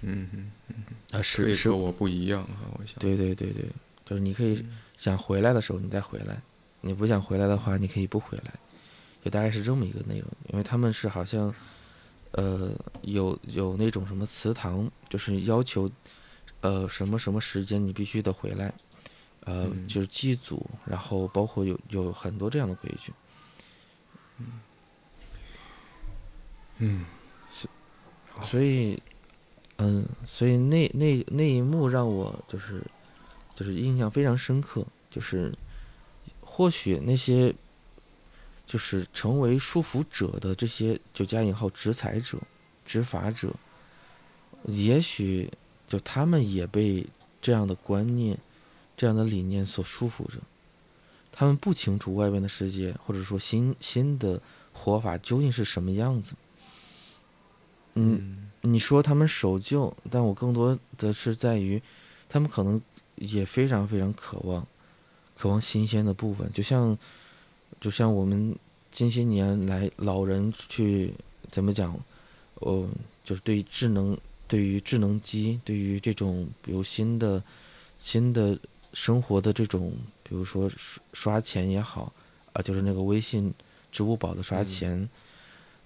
[0.03, 0.75] 嗯嗯嗯
[1.13, 2.95] 啊，是是我不一样啊，我想。
[2.99, 3.65] 对对对对，
[4.05, 4.63] 就是你可以
[4.99, 6.43] 想回来的时候你再回来，
[6.83, 8.53] 你不想回来的话你可以不回来，
[9.25, 10.29] 就大概是这么一个内容。
[10.53, 11.55] 因为他们是好像，
[12.33, 12.71] 呃，
[13.03, 15.91] 有有那种什么祠堂，就是要求，
[16.65, 18.73] 呃，什么什么时间你必须得回来，
[19.45, 23.13] 呃，就是祭祖，然后包括有有很多这样的规矩。
[24.39, 24.47] 嗯。
[26.79, 27.05] 嗯。
[28.43, 29.01] 所以。
[29.79, 32.81] 嗯，所以那那那一幕让我就是，
[33.57, 34.87] 就是印象非常深刻。
[35.11, 35.53] 就是，
[36.41, 37.53] 或许那些，
[38.65, 42.39] 就是成为束缚者的这些就加引号执裁者、
[42.85, 43.53] 执法者，
[44.67, 45.51] 也许
[45.95, 47.07] 就他们也被
[47.41, 48.37] 这样的观念、
[48.97, 50.39] 这样的理念所束缚着。
[51.31, 54.41] 他们不清楚外边的世界，或者说新新的
[54.73, 56.35] 活法究竟是什么样子。
[57.95, 58.51] 嗯。
[58.67, 61.83] 你说他们守旧，但我更多的是在于，
[62.31, 62.81] 他们可能
[63.17, 64.67] 也非常非常渴望，
[65.37, 66.51] 渴望新鲜的部分。
[66.51, 66.97] 就像，
[67.79, 68.57] 就像我们
[68.91, 71.13] 近些年来老人去
[71.51, 71.95] 怎么讲，
[72.55, 72.89] 哦，
[73.23, 74.17] 就是对智能，
[74.47, 77.43] 对于智能机，对于这种比如新的
[77.99, 78.59] 新的
[78.93, 79.93] 生活的这种，
[80.23, 82.13] 比如说刷刷钱也好，
[82.53, 83.53] 啊，就是那个微信、
[83.91, 85.09] 支付宝的刷钱。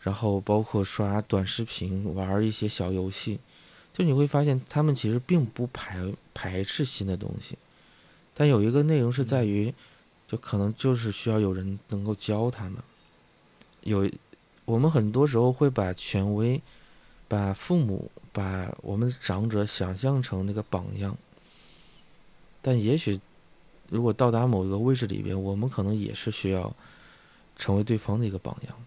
[0.01, 3.41] 然后包括刷短视频、玩一些小游戏，
[3.93, 6.01] 就你会发现他们其实并不排
[6.33, 7.59] 排斥新的东西，
[8.33, 9.75] 但有一个内容是在于，
[10.29, 12.77] 就可能就是需要有人能够教他们。
[13.83, 14.09] 有
[14.65, 16.63] 我们很多时候会把权威、
[17.29, 21.17] 把父母、把我们长者想象成那个榜样，
[22.63, 23.21] 但也许
[23.91, 26.75] 如果到达某一个位置里边，我们可能也是需要
[27.57, 28.85] 成为对方的一个榜样。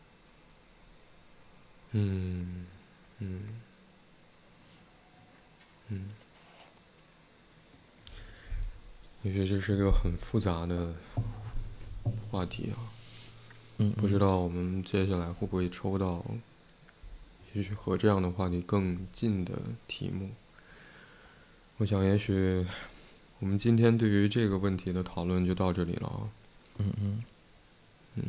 [1.91, 2.65] 嗯，
[3.19, 3.43] 嗯，
[5.89, 6.09] 嗯，
[9.21, 10.93] 我觉得这是一个很复杂的
[12.29, 12.89] 话题啊。
[13.77, 16.23] 嗯，不知道我们接下来会不会抽到，
[17.53, 19.53] 也许和这样的话题更近的
[19.87, 20.29] 题目。
[21.77, 22.65] 我想，也许
[23.39, 26.29] 我们今天对于这个问题的讨论就到这里了啊。
[26.77, 27.23] 嗯嗯，
[28.15, 28.23] 嗯。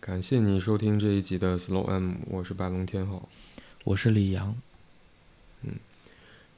[0.00, 3.28] 感谢你收听这一集的 Slow M，我是白龙天浩，
[3.84, 4.56] 我是李阳。
[5.62, 5.74] 嗯，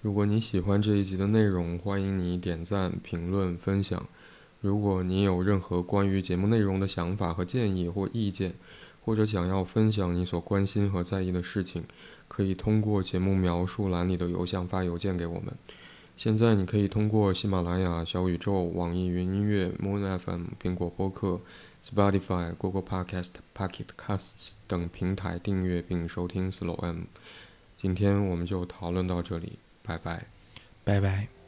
[0.02, 4.06] 如果你喜欢这一集的内容，欢迎你点赞、评论、分享。
[4.60, 8.54] 如果你有任何关于节目内容的想法和建议或意见，
[9.04, 11.84] 或者想要分享你所关心和在意的事情，
[12.28, 15.54] 可以通过节目描述栏里的邮箱发邮件给我们。
[16.16, 21.40] 现在你可以通过喜马拉雅、小宇宙、网易云音乐、Moon FM、苹果播客。
[21.82, 27.04] Spotify、Google Podcast、Pocket Casts 等平台订阅并收听 Slow M。
[27.78, 30.26] 今天我们就讨论到这里，拜拜，
[30.84, 31.39] 拜拜。